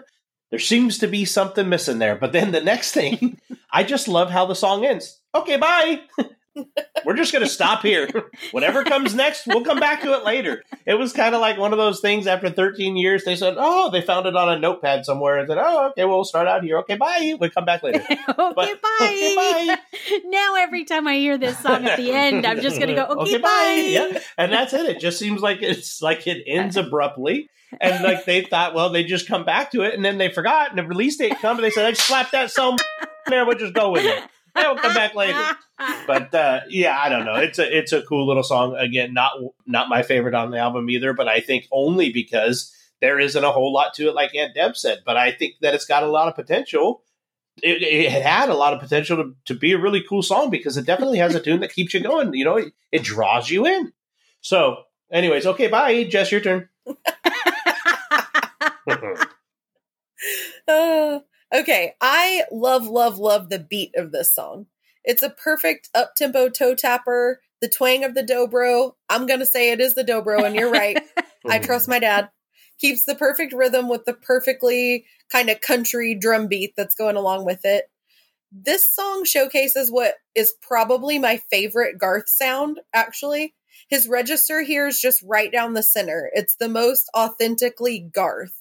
there 0.51 0.59
seems 0.59 0.99
to 0.99 1.07
be 1.07 1.25
something 1.25 1.66
missing 1.66 1.99
there. 1.99 2.14
But 2.14 2.33
then 2.33 2.53
the 2.53 2.61
next 2.61 2.93
thing, 2.93 3.40
I 3.73 3.85
just 3.85 4.07
love 4.07 4.31
how 4.31 4.45
the 4.45 4.55
song 4.55 4.85
ends. 4.85 5.19
Okay, 5.35 5.57
bye. 5.57 6.03
We're 7.05 7.16
just 7.16 7.33
going 7.33 7.44
to 7.44 7.51
stop 7.51 7.83
here. 7.83 8.09
Whatever 8.51 8.85
comes 8.85 9.14
next, 9.14 9.46
we'll 9.46 9.64
come 9.64 9.81
back 9.81 10.03
to 10.03 10.12
it 10.14 10.25
later. 10.25 10.62
It 10.87 10.94
was 10.94 11.12
kind 11.12 11.35
of 11.35 11.40
like 11.40 11.59
one 11.59 11.73
of 11.73 11.79
those 11.79 12.01
things 12.01 12.27
after 12.27 12.51
13 12.51 12.96
years, 12.96 13.25
they 13.25 13.37
said, 13.37 13.55
Oh, 13.57 13.90
they 13.90 14.01
found 14.01 14.27
it 14.27 14.37
on 14.37 14.49
a 14.49 14.59
notepad 14.59 15.05
somewhere 15.05 15.38
and 15.38 15.49
said, 15.49 15.59
Oh, 15.59 15.88
okay, 15.90 16.05
well, 16.05 16.16
we'll 16.16 16.25
start 16.25 16.49
out 16.49 16.62
here. 16.62 16.79
Okay, 16.79 16.96
bye. 16.96 17.35
We'll 17.38 17.51
come 17.51 17.64
back 17.64 17.83
later. 17.83 18.01
okay, 18.11 18.16
but, 18.37 18.55
bye. 18.55 18.73
okay, 19.03 19.35
bye. 19.37 19.79
now, 20.27 20.55
every 20.57 20.85
time 20.85 21.07
I 21.07 21.16
hear 21.16 21.38
this 21.38 21.59
song 21.59 21.87
at 21.87 21.96
the 21.96 22.12
end, 22.12 22.46
I'm 22.46 22.61
just 22.61 22.77
going 22.77 22.88
to 22.88 22.94
go, 22.94 23.05
Okay, 23.05 23.35
okay 23.35 23.38
bye. 23.38 23.49
bye. 23.49 23.85
Yeah. 23.87 24.20
And 24.37 24.53
that's 24.53 24.73
it. 24.73 24.87
It 24.87 25.01
just 25.01 25.18
seems 25.18 25.40
like 25.40 25.62
it's 25.62 26.03
like 26.03 26.27
it 26.27 26.44
ends 26.46 26.77
uh-huh. 26.77 26.87
abruptly. 26.87 27.49
And 27.81 28.03
like 28.03 28.25
they 28.25 28.42
thought, 28.42 28.75
well, 28.75 28.90
they 28.90 29.05
just 29.05 29.29
come 29.29 29.44
back 29.44 29.70
to 29.73 29.83
it. 29.83 29.94
And 29.94 30.05
then 30.05 30.18
they 30.18 30.31
forgot. 30.31 30.70
And 30.70 30.79
the 30.79 30.85
release 30.85 31.16
date 31.16 31.37
come 31.40 31.57
and 31.57 31.64
they 31.64 31.70
said, 31.70 31.87
I 31.87 31.90
just 31.92 32.07
slapped 32.07 32.33
that 32.33 32.51
song 32.51 32.79
there. 33.27 33.46
We'll 33.46 33.59
just 33.59 33.75
go 33.75 33.90
with 33.90 34.05
it. 34.05 34.23
I'll 34.64 34.77
come 34.77 34.94
back 34.94 35.14
later. 35.14 35.42
But 36.07 36.35
uh, 36.35 36.61
yeah, 36.68 36.99
I 36.99 37.09
don't 37.09 37.25
know. 37.25 37.37
It's 37.37 37.59
a 37.59 37.79
it's 37.79 37.92
a 37.92 38.03
cool 38.03 38.27
little 38.27 38.42
song. 38.42 38.77
Again, 38.77 39.14
not 39.14 39.33
not 39.64 39.88
my 39.88 40.03
favorite 40.03 40.35
on 40.35 40.51
the 40.51 40.59
album 40.59 40.90
either, 40.90 41.14
but 41.14 41.27
I 41.27 41.40
think 41.40 41.66
only 41.73 42.12
because 42.12 42.77
there 43.01 43.18
isn't 43.18 43.42
a 43.42 43.51
whole 43.51 43.73
lot 43.73 43.94
to 43.94 44.09
it, 44.09 44.14
like 44.14 44.35
Aunt 44.35 44.55
Deb 44.55 44.77
said. 44.77 44.99
But 45.07 45.16
I 45.16 45.33
think 45.33 45.55
that 45.62 45.73
it's 45.73 45.87
got 45.87 46.03
a 46.03 46.11
lot 46.11 46.29
of 46.29 46.35
potential. 46.35 47.03
It, 47.62 47.83
it 47.83 48.11
had 48.11 48.51
a 48.51 48.55
lot 48.55 48.75
of 48.75 48.81
potential 48.81 49.16
to, 49.16 49.35
to 49.46 49.55
be 49.55 49.73
a 49.73 49.79
really 49.79 50.05
cool 50.07 50.23
song 50.23 50.51
because 50.51 50.77
it 50.77 50.85
definitely 50.85 51.18
has 51.18 51.35
a 51.35 51.40
tune 51.40 51.61
that 51.61 51.73
keeps 51.73 51.94
you 51.94 52.01
going. 52.01 52.35
You 52.35 52.44
know, 52.44 52.57
it, 52.57 52.75
it 52.92 53.03
draws 53.03 53.49
you 53.49 53.66
in. 53.66 53.92
So, 54.42 54.83
anyways, 55.11 55.46
okay, 55.46 55.68
bye. 55.68 56.05
Jess, 56.05 56.31
your 56.31 56.42
turn. 56.42 56.68
uh, 60.68 61.20
Okay, 61.53 61.95
I 62.01 62.45
love, 62.53 62.87
love, 62.87 63.19
love 63.19 63.49
the 63.49 63.59
beat 63.59 63.95
of 63.97 64.13
this 64.13 64.33
song. 64.33 64.67
It's 65.05 65.23
a 65.23 65.31
perfect 65.31 65.89
up 65.95 66.15
tempo 66.17 66.49
toe 66.49 66.75
tapper, 66.75 67.41
the 67.61 67.69
twang 67.69 68.05
of 68.05 68.15
the 68.15 68.23
dobro. 68.23 68.93
I'm 69.09 69.27
going 69.27 69.41
to 69.41 69.47
say 69.47 69.73
it 69.73 69.81
is 69.81 69.95
the 69.95 70.05
dobro, 70.05 70.45
and 70.45 70.55
you're 70.55 70.71
right. 70.71 71.03
I 71.49 71.59
trust 71.59 71.89
my 71.89 71.99
dad. 71.99 72.31
Keeps 72.79 73.05
the 73.05 73.15
perfect 73.15 73.53
rhythm 73.53 73.89
with 73.89 74.05
the 74.05 74.15
perfectly 74.15 75.05
kind 75.31 75.51
of 75.51 75.61
country 75.61 76.15
drum 76.15 76.47
beat 76.47 76.75
that's 76.77 76.95
going 76.95 77.17
along 77.17 77.45
with 77.45 77.65
it. 77.65 77.91
This 78.53 78.85
song 78.85 79.25
showcases 79.25 79.91
what 79.91 80.15
is 80.35 80.55
probably 80.61 81.19
my 81.19 81.41
favorite 81.51 81.99
Garth 81.99 82.29
sound, 82.29 82.81
actually. 82.93 83.55
His 83.89 84.09
register 84.09 84.63
here 84.63 84.87
is 84.87 85.01
just 85.01 85.23
right 85.23 85.51
down 85.51 85.75
the 85.75 85.83
center. 85.83 86.31
It's 86.33 86.57
the 86.57 86.69
most 86.69 87.11
authentically 87.17 88.01
Garth. 88.01 88.55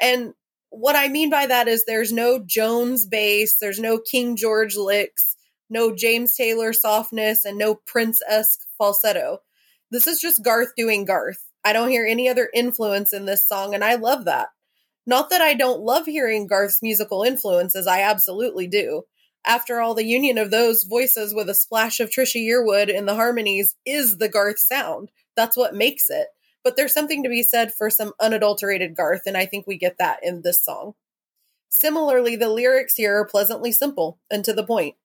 And 0.00 0.34
what 0.78 0.94
I 0.94 1.08
mean 1.08 1.30
by 1.30 1.46
that 1.46 1.68
is 1.68 1.84
there's 1.84 2.12
no 2.12 2.38
Jones 2.38 3.06
bass, 3.06 3.56
there's 3.58 3.80
no 3.80 3.98
King 3.98 4.36
George 4.36 4.76
licks, 4.76 5.34
no 5.70 5.94
James 5.94 6.36
Taylor 6.36 6.74
softness, 6.74 7.46
and 7.46 7.56
no 7.56 7.74
Prince 7.74 8.20
esque 8.28 8.60
falsetto. 8.76 9.38
This 9.90 10.06
is 10.06 10.20
just 10.20 10.42
Garth 10.42 10.72
doing 10.76 11.06
Garth. 11.06 11.42
I 11.64 11.72
don't 11.72 11.88
hear 11.88 12.04
any 12.04 12.28
other 12.28 12.50
influence 12.52 13.14
in 13.14 13.24
this 13.24 13.48
song, 13.48 13.74
and 13.74 13.82
I 13.82 13.94
love 13.94 14.26
that. 14.26 14.48
Not 15.06 15.30
that 15.30 15.40
I 15.40 15.54
don't 15.54 15.80
love 15.80 16.04
hearing 16.04 16.46
Garth's 16.46 16.82
musical 16.82 17.22
influences, 17.22 17.86
I 17.86 18.02
absolutely 18.02 18.66
do. 18.66 19.04
After 19.46 19.80
all, 19.80 19.94
the 19.94 20.04
union 20.04 20.36
of 20.36 20.50
those 20.50 20.84
voices 20.84 21.34
with 21.34 21.48
a 21.48 21.54
splash 21.54 22.00
of 22.00 22.10
Trisha 22.10 22.44
Yearwood 22.44 22.94
in 22.94 23.06
the 23.06 23.14
harmonies 23.14 23.76
is 23.86 24.18
the 24.18 24.28
Garth 24.28 24.58
sound. 24.58 25.10
That's 25.36 25.56
what 25.56 25.74
makes 25.74 26.10
it 26.10 26.26
but 26.66 26.74
there's 26.74 26.92
something 26.92 27.22
to 27.22 27.28
be 27.28 27.44
said 27.44 27.72
for 27.72 27.90
some 27.90 28.12
unadulterated 28.18 28.96
Garth, 28.96 29.22
and 29.24 29.36
I 29.36 29.46
think 29.46 29.68
we 29.68 29.78
get 29.78 29.98
that 29.98 30.18
in 30.24 30.42
this 30.42 30.64
song. 30.64 30.94
Similarly, 31.68 32.34
the 32.34 32.48
lyrics 32.48 32.96
here 32.96 33.20
are 33.20 33.24
pleasantly 33.24 33.70
simple 33.70 34.18
and 34.32 34.44
to 34.44 34.52
the 34.52 34.66
point. 34.66 34.96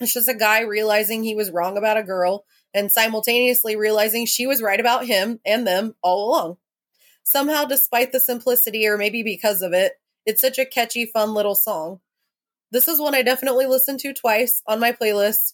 It's 0.00 0.14
just 0.14 0.26
a 0.26 0.32
guy 0.32 0.62
realizing 0.62 1.22
he 1.22 1.34
was 1.34 1.50
wrong 1.50 1.76
about 1.76 1.98
a 1.98 2.02
girl 2.02 2.46
and 2.72 2.90
simultaneously 2.90 3.76
realizing 3.76 4.24
she 4.24 4.46
was 4.46 4.62
right 4.62 4.80
about 4.80 5.04
him 5.04 5.38
and 5.44 5.66
them 5.66 5.96
all 6.00 6.30
along. 6.30 6.56
Somehow, 7.22 7.66
despite 7.66 8.12
the 8.12 8.18
simplicity, 8.18 8.86
or 8.86 8.96
maybe 8.96 9.22
because 9.22 9.60
of 9.60 9.74
it, 9.74 10.00
it's 10.24 10.40
such 10.40 10.58
a 10.58 10.64
catchy, 10.64 11.04
fun 11.04 11.34
little 11.34 11.54
song. 11.54 12.00
This 12.70 12.88
is 12.88 12.98
one 12.98 13.14
I 13.14 13.20
definitely 13.20 13.66
listened 13.66 14.00
to 14.00 14.14
twice 14.14 14.62
on 14.66 14.80
my 14.80 14.92
playlist 14.92 15.52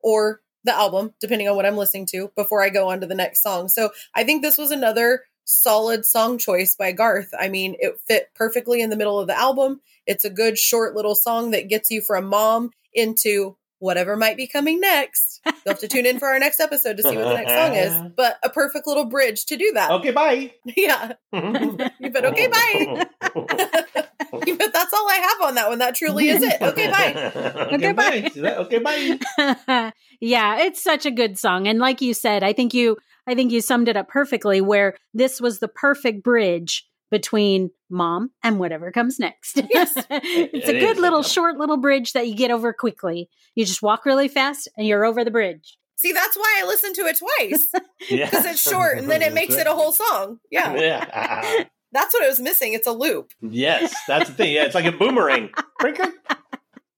or 0.00 0.42
the 0.64 0.74
album, 0.74 1.14
depending 1.20 1.48
on 1.48 1.56
what 1.56 1.66
I'm 1.66 1.76
listening 1.76 2.06
to, 2.06 2.30
before 2.36 2.62
I 2.62 2.70
go 2.70 2.88
on 2.88 3.00
to 3.00 3.06
the 3.06 3.14
next 3.14 3.42
song. 3.42 3.68
So 3.68 3.90
I 4.14 4.24
think 4.24 4.42
this 4.42 4.58
was 4.58 4.70
another 4.70 5.24
solid 5.44 6.04
song 6.04 6.38
choice 6.38 6.74
by 6.74 6.92
Garth. 6.92 7.30
I 7.38 7.48
mean, 7.48 7.76
it 7.78 7.98
fit 8.08 8.30
perfectly 8.34 8.80
in 8.80 8.90
the 8.90 8.96
middle 8.96 9.18
of 9.18 9.26
the 9.26 9.38
album. 9.38 9.80
It's 10.06 10.24
a 10.24 10.30
good 10.30 10.58
short 10.58 10.94
little 10.94 11.14
song 11.14 11.50
that 11.52 11.68
gets 11.68 11.90
you 11.90 12.00
from 12.00 12.26
mom 12.26 12.70
into 12.92 13.56
whatever 13.78 14.16
might 14.16 14.36
be 14.36 14.46
coming 14.46 14.80
next. 14.80 15.40
You'll 15.44 15.74
have 15.74 15.80
to 15.80 15.88
tune 15.88 16.06
in 16.06 16.18
for 16.18 16.28
our 16.28 16.38
next 16.38 16.60
episode 16.60 16.96
to 16.96 17.02
see 17.02 17.16
what 17.16 17.24
the 17.24 17.34
next 17.34 17.52
song 17.52 17.74
is. 17.74 18.12
But 18.16 18.38
a 18.42 18.48
perfect 18.48 18.86
little 18.86 19.04
bridge 19.04 19.44
to 19.46 19.56
do 19.56 19.72
that. 19.74 19.90
Okay, 19.90 20.10
bye. 20.10 20.52
Yeah. 20.76 21.12
you 21.32 22.10
bet 22.10 22.24
okay, 22.24 22.48
bye. 22.48 24.06
you 24.46 24.56
bet 24.56 24.72
that's 24.72 24.92
all 24.92 25.08
I 25.08 25.14
have 25.16 25.48
on 25.48 25.54
that 25.56 25.68
one. 25.68 25.78
That 25.78 25.94
truly 25.94 26.28
is 26.28 26.42
it. 26.42 26.60
Okay, 26.60 26.90
bye. 26.90 27.14
okay, 27.36 27.74
okay 27.76 27.92
bye. 27.92 28.30
bye. 28.40 28.56
Okay, 28.56 28.78
bye. 28.78 29.92
yeah, 30.20 30.58
it's 30.58 30.82
such 30.82 31.06
a 31.06 31.10
good 31.10 31.38
song. 31.38 31.66
And 31.68 31.78
like 31.78 32.00
you 32.00 32.14
said, 32.14 32.42
I 32.42 32.52
think 32.52 32.74
you 32.74 32.96
I 33.26 33.34
think 33.34 33.52
you 33.52 33.60
summed 33.60 33.88
it 33.88 33.96
up 33.96 34.08
perfectly 34.08 34.60
where 34.60 34.96
this 35.14 35.40
was 35.40 35.58
the 35.58 35.68
perfect 35.68 36.22
bridge 36.22 36.86
between 37.10 37.70
mom 37.90 38.30
and 38.42 38.58
whatever 38.58 38.90
comes 38.90 39.18
next. 39.18 39.62
Yes. 39.70 39.94
it's 40.10 40.68
It 40.68 40.76
a 40.76 40.80
good 40.80 40.96
is. 40.96 40.98
little 40.98 41.22
short 41.22 41.56
little 41.58 41.76
bridge 41.76 42.12
that 42.12 42.26
you 42.28 42.34
get 42.34 42.50
over 42.50 42.72
quickly. 42.72 43.28
You 43.54 43.64
just 43.64 43.82
walk 43.82 44.04
really 44.04 44.28
fast 44.28 44.68
and 44.76 44.86
you're 44.86 45.04
over 45.04 45.24
the 45.24 45.30
bridge. 45.30 45.78
See, 45.96 46.12
that's 46.12 46.36
why 46.36 46.60
I 46.62 46.66
listened 46.66 46.96
to 46.96 47.02
it 47.06 47.16
twice 47.18 47.66
Yeah. 48.10 48.24
because 48.28 48.44
it's 48.46 48.68
short 48.68 48.98
and 48.98 49.08
then 49.08 49.22
it 49.22 49.32
makes 49.32 49.54
it 49.54 49.66
a 49.66 49.72
whole 49.72 49.92
song. 49.92 50.38
Yeah, 50.50 50.74
Yeah. 50.74 51.64
That's 51.94 52.12
what 52.12 52.24
it 52.24 52.28
was 52.28 52.40
missing. 52.40 52.74
It's 52.74 52.86
a 52.86 52.92
loop. 52.92 53.32
yes, 53.40 53.94
that's 54.06 54.28
the 54.28 54.34
thing. 54.34 54.52
Yeah, 54.52 54.64
it's 54.64 54.74
like 54.74 54.84
a 54.84 54.92
boomerang. 54.92 55.50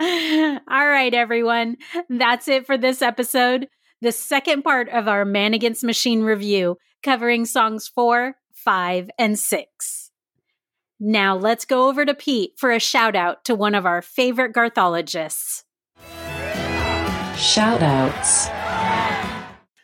All 0.00 0.88
right, 0.88 1.14
everyone. 1.14 1.76
That's 2.08 2.48
it 2.48 2.66
for 2.66 2.76
this 2.76 3.00
episode. 3.02 3.68
The 4.02 4.12
second 4.12 4.62
part 4.62 4.88
of 4.88 5.08
our 5.08 5.24
Man 5.24 5.54
Against 5.54 5.84
Machine 5.84 6.22
review 6.22 6.76
covering 7.02 7.44
songs 7.46 7.88
four, 7.88 8.36
five, 8.52 9.10
and 9.18 9.38
six. 9.38 10.10
Now 10.98 11.36
let's 11.36 11.64
go 11.64 11.88
over 11.88 12.04
to 12.04 12.14
Pete 12.14 12.52
for 12.56 12.72
a 12.72 12.80
shout 12.80 13.14
out 13.14 13.44
to 13.44 13.54
one 13.54 13.74
of 13.74 13.86
our 13.86 14.02
favorite 14.02 14.54
Garthologists. 14.54 15.62
Shout 17.36 17.82
outs. 17.82 18.48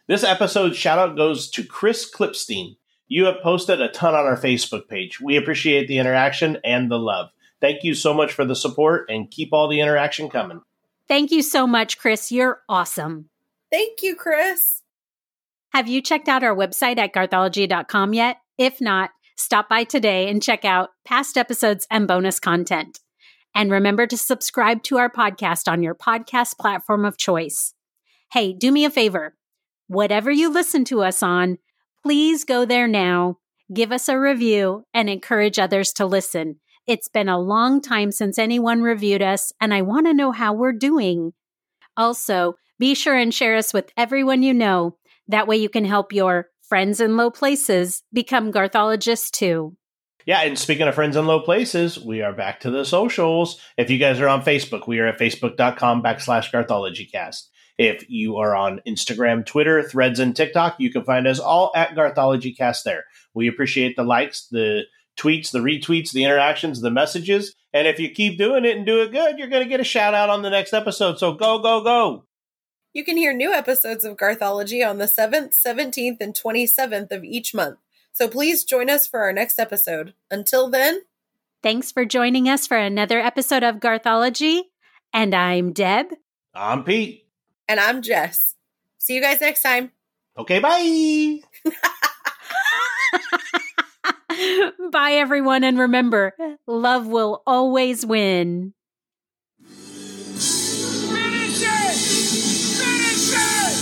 This 0.09 0.25
episode's 0.25 0.77
shout 0.77 0.99
out 0.99 1.17
goes 1.17 1.51
to 1.51 1.65
Chris 1.65 2.11
Klipstein. 2.11 2.77
You 3.13 3.27
have 3.27 3.43
posted 3.43 3.79
a 3.83 3.91
ton 3.91 4.15
on 4.15 4.25
our 4.25 4.39
Facebook 4.39 4.89
page. 4.89 5.21
We 5.21 5.37
appreciate 5.37 5.87
the 5.87 5.99
interaction 5.99 6.57
and 6.65 6.91
the 6.91 6.99
love. 6.99 7.29
Thank 7.61 7.85
you 7.85 7.93
so 7.93 8.15
much 8.15 8.33
for 8.33 8.47
the 8.47 8.57
support 8.57 9.05
and 9.11 9.31
keep 9.31 9.51
all 9.53 9.69
the 9.69 9.83
interaction 9.83 10.31
coming. 10.31 10.63
Thank 11.09 11.31
you 11.31 11.43
so 11.43 11.67
much, 11.67 11.99
Chris. 11.99 12.33
You're 12.33 12.63
awesome. 12.71 13.29
Thank 13.71 14.01
you, 14.01 14.17
Chris. 14.17 14.81
Have 15.75 15.89
you 15.89 16.01
checked 16.01 16.27
out 16.27 16.43
our 16.43 16.57
website 16.57 16.97
at 16.97 17.13
garthology.com 17.13 18.15
yet? 18.15 18.39
If 18.57 18.81
not, 18.81 19.11
stop 19.37 19.69
by 19.69 19.85
today 19.85 20.31
and 20.31 20.43
check 20.43 20.65
out 20.65 20.89
past 21.05 21.37
episodes 21.37 21.87
and 21.91 22.09
bonus 22.09 22.41
content. 22.41 23.01
And 23.55 23.71
remember 23.71 24.07
to 24.07 24.17
subscribe 24.17 24.83
to 24.85 24.97
our 24.97 25.11
podcast 25.11 25.71
on 25.71 25.83
your 25.83 25.95
podcast 25.95 26.57
platform 26.57 27.05
of 27.05 27.19
choice. 27.19 27.75
Hey, 28.33 28.55
do 28.55 28.73
me 28.73 28.87
a 28.87 28.91
favor. 28.91 29.35
Whatever 29.87 30.31
you 30.31 30.51
listen 30.51 30.87
to 30.87 31.03
us 31.03 31.23
on, 31.23 31.59
please 32.03 32.45
go 32.45 32.65
there 32.65 32.89
now, 32.89 33.39
give 33.73 33.93
us 33.93 34.09
a 34.09 34.19
review, 34.19 34.85
and 34.93 35.09
encourage 35.09 35.59
others 35.59 35.93
to 35.95 36.07
listen. 36.07 36.61
It's 36.87 37.09
been 37.09 37.29
a 37.29 37.39
long 37.41 37.81
time 37.81 38.11
since 38.11 38.39
anyone 38.39 38.83
reviewed 38.83 39.23
us, 39.23 39.53
and 39.61 39.73
I 39.73 39.83
want 39.83 40.07
to 40.07 40.15
know 40.15 40.33
how 40.33 40.53
we're 40.53 40.73
doing. 40.73 41.33
Also, 41.97 42.55
be 42.79 42.95
sure 42.95 43.15
and 43.15 43.33
share 43.33 43.57
us 43.57 43.73
with 43.73 43.93
everyone 43.97 44.43
you 44.43 44.53
know. 44.53 44.97
That 45.29 45.47
way 45.47 45.57
you 45.57 45.69
can 45.69 45.85
help 45.85 46.13
your 46.13 46.49
friends 46.63 47.01
in 47.01 47.17
low 47.17 47.31
places 47.31 48.03
become 48.13 48.53
Garthologists 48.53 49.31
too. 49.31 49.77
Yeah, 50.25 50.43
and 50.43 50.59
speaking 50.59 50.87
of 50.87 50.95
friends 50.95 51.17
in 51.17 51.27
low 51.27 51.41
places, 51.41 51.99
we 51.99 52.23
are 52.23 52.33
back 52.33 52.61
to 52.61 52.71
the 52.71 52.85
socials. 52.85 53.61
If 53.77 53.91
you 53.91 53.99
guys 53.99 54.21
are 54.21 54.29
on 54.29 54.43
Facebook, 54.43 54.87
we 54.87 55.01
are 55.01 55.07
at 55.07 55.19
facebook.com 55.19 56.03
backslash 56.03 56.51
garthologycast. 56.53 57.49
If 57.79 58.09
you 58.09 58.37
are 58.37 58.55
on 58.55 58.81
Instagram, 58.87 59.45
Twitter, 59.45 59.83
Threads, 59.83 60.21
and 60.21 60.37
TikTok, 60.37 60.77
you 60.79 60.91
can 60.91 61.05
find 61.05 61.27
us 61.27 61.39
all 61.39 61.73
at 61.75 61.95
GarthologyCast 61.95 62.83
there. 62.85 63.05
We 63.35 63.49
appreciate 63.49 63.97
the 63.97 64.05
likes, 64.05 64.47
the 64.51 64.83
tweets, 65.19 65.51
the 65.51 65.61
retweets, 65.61 66.13
the 66.13 66.25
interactions, 66.25 66.81
the 66.81 66.91
messages. 66.91 67.55
And 67.73 67.87
if 67.87 67.99
you 67.99 68.11
keep 68.11 68.39
doing 68.39 68.65
it 68.65 68.77
and 68.77 68.85
do 68.85 69.03
it 69.03 69.13
good, 69.13 69.39
you're 69.39 69.49
going 69.49 69.63
to 69.63 69.69
get 69.69 69.81
a 69.81 69.85
shout 69.85 70.15
out 70.15 70.31
on 70.31 70.43
the 70.43 70.51
next 70.51 70.73
episode. 70.73 71.19
So 71.19 71.33
go, 71.33 71.59
go, 71.59 71.83
go. 71.83 72.25
You 72.93 73.05
can 73.05 73.17
hear 73.17 73.33
new 73.33 73.53
episodes 73.53 74.05
of 74.05 74.19
Garthology 74.19 74.87
on 74.87 74.99
the 74.99 75.07
7th, 75.07 75.59
17th, 75.59 76.19
and 76.21 76.35
27th 76.35 77.11
of 77.11 77.25
each 77.25 77.55
month. 77.55 77.79
So 78.13 78.29
please 78.29 78.65
join 78.65 78.91
us 78.91 79.07
for 79.07 79.21
our 79.21 79.33
next 79.33 79.59
episode. 79.59 80.13
Until 80.31 80.69
then, 80.69 81.01
Thanks 81.63 81.93
for 81.93 82.05
joining 82.05 82.49
us 82.49 82.67
for 82.67 82.77
another 82.77 83.21
episode 83.21 83.63
of 83.63 83.77
Garthology. 83.77 84.63
And 85.13 85.33
I'm 85.33 85.73
Deb. 85.73 86.07
I'm 86.53 86.83
Pete. 86.83 87.23
And 87.69 87.81
I'm 87.81 88.03
Jess. 88.03 88.55
See 88.99 89.15
you 89.15 89.21
guys 89.21 89.41
next 89.41 89.63
time. 89.63 89.93
Okay, 90.37 90.61
bye. 90.61 91.41
Bye, 94.91 95.13
everyone. 95.13 95.63
And 95.65 95.79
remember, 95.79 96.35
love 96.67 97.07
will 97.07 97.43
always 97.47 98.05
win. 98.07 98.73
Finish 99.67 101.63
it! 101.63 101.95
Finish 102.79 103.33
it! 103.33 103.79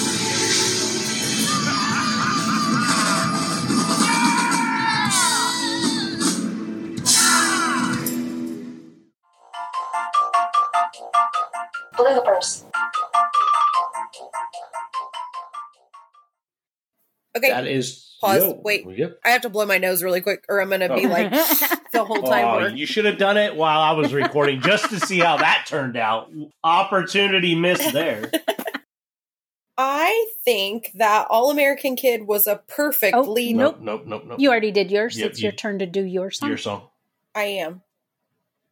Bloopers. 11.97 12.70
Okay, 17.37 17.49
That 17.51 17.67
is. 17.67 18.07
Pause. 18.21 18.43
Yo. 18.43 18.61
Wait. 18.63 18.87
Yep. 18.87 19.21
I 19.25 19.31
have 19.31 19.43
to 19.43 19.49
blow 19.49 19.65
my 19.65 19.79
nose 19.79 20.03
really 20.03 20.21
quick, 20.21 20.45
or 20.49 20.61
I'm 20.61 20.69
going 20.69 20.81
to 20.81 20.95
be 20.95 21.07
oh. 21.07 21.09
like 21.09 21.31
the 21.93 22.05
whole 22.05 22.23
time. 22.23 22.45
Oh, 22.45 22.67
you 22.67 22.85
should 22.85 23.07
have 23.07 23.17
done 23.17 23.39
it 23.39 23.57
while 23.57 23.81
I 23.81 23.93
was 23.93 24.13
recording 24.13 24.61
just 24.61 24.91
to 24.91 25.01
see 25.01 25.21
how 25.21 25.39
that 25.39 25.65
turned 25.67 25.97
out. 25.97 26.31
Opportunity 26.63 27.55
missed 27.55 27.93
there. 27.95 28.31
I 29.79 30.27
think 30.45 30.91
that 30.97 31.29
All 31.31 31.51
American 31.51 31.97
Kid 31.97 32.27
was 32.27 32.47
a 32.47 32.57
perfect 32.69 33.17
Oh, 33.17 33.23
lead. 33.23 33.57
Nope. 33.57 33.79
Nope, 33.81 34.03
nope, 34.05 34.25
nope. 34.27 34.39
you 34.39 34.51
already 34.51 34.73
did 34.73 34.91
yours. 34.91 35.19
Yep, 35.19 35.31
it's 35.31 35.43
your 35.43 35.53
turn 35.53 35.79
to 35.79 35.87
do 35.87 36.05
your 36.05 36.31
song. 36.31 36.51
Your 36.51 36.59
song. 36.59 36.83
I 37.35 37.45
am. 37.45 37.81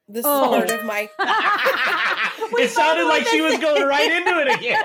This 0.06 0.26
Oh. 0.28 0.42
is 0.42 0.70
part 0.70 0.70
of 0.80 0.84
my. 0.84 1.08
It 2.50 2.70
sounded 2.70 3.04
like 3.06 3.26
she 3.26 3.40
was 3.42 3.58
going 3.58 3.86
right 3.86 4.10
into 4.10 4.40
it 4.40 4.58
again. 4.58 4.82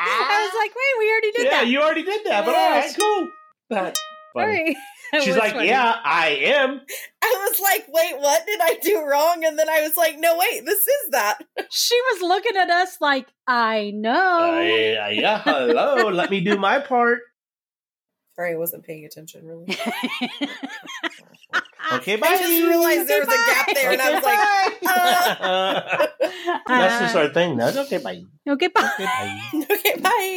I 0.00 0.50
was 0.50 0.54
like, 0.60 0.70
wait, 0.74 0.98
we 0.98 1.10
already 1.10 1.32
did 1.32 1.44
yeah, 1.44 1.50
that. 1.50 1.66
Yeah, 1.66 1.70
you 1.72 1.80
already 1.82 2.02
did 2.02 2.26
that, 2.26 2.44
but 2.44 2.52
Yes. 2.52 2.58
all 2.58 2.80
right, 2.80 2.96
cool. 3.20 3.30
That- 3.70 3.96
All 4.36 4.42
funny. 4.42 4.76
right. 5.12 5.22
She's 5.22 5.36
like, 5.36 5.52
funny. 5.52 5.68
yeah, 5.68 5.96
I 6.04 6.28
am. 6.42 6.80
I 7.22 7.46
was 7.48 7.60
like, 7.60 7.86
wait, 7.88 8.18
what 8.18 8.44
did 8.46 8.60
I 8.60 8.74
do 8.82 9.00
wrong? 9.04 9.44
And 9.44 9.58
then 9.58 9.68
I 9.68 9.80
was 9.82 9.96
like, 9.96 10.18
no, 10.18 10.36
wait, 10.36 10.64
this 10.66 10.80
is 10.86 11.10
that. 11.12 11.38
She 11.70 11.94
was 12.12 12.22
looking 12.22 12.56
at 12.56 12.70
us 12.70 12.96
like, 13.00 13.26
I 13.46 13.90
know. 13.94 14.56
Uh, 14.58 15.08
yeah, 15.08 15.42
hello. 15.42 16.08
Let 16.10 16.30
me 16.30 16.40
do 16.40 16.56
my 16.56 16.78
part. 16.80 17.20
Sorry, 18.34 18.52
I 18.52 18.56
wasn't 18.56 18.84
paying 18.84 19.04
attention 19.04 19.44
really. 19.46 19.66
Okay, 21.94 22.16
bye. 22.16 22.26
I 22.28 22.38
just 22.38 22.50
realized 22.50 23.08
there 23.08 23.20
was 23.20 23.28
a 23.28 23.30
gap 23.30 23.66
there, 23.74 23.92
and 23.92 24.02
I 24.02 24.10
was 24.14 24.22
like, 24.22 24.38
uh. 24.86 25.96
like, 25.98 26.66
that's 26.66 27.00
just 27.00 27.16
uh, 27.16 27.18
our 27.20 27.28
thing. 27.28 27.56
That's 27.56 27.76
okay, 27.76 27.98
bye. 27.98 28.24
okay, 28.48 28.68
bye. 28.68 28.90
Okay, 28.94 29.04
bye. 29.04 29.40
okay, 29.70 30.00
bye. 30.00 30.32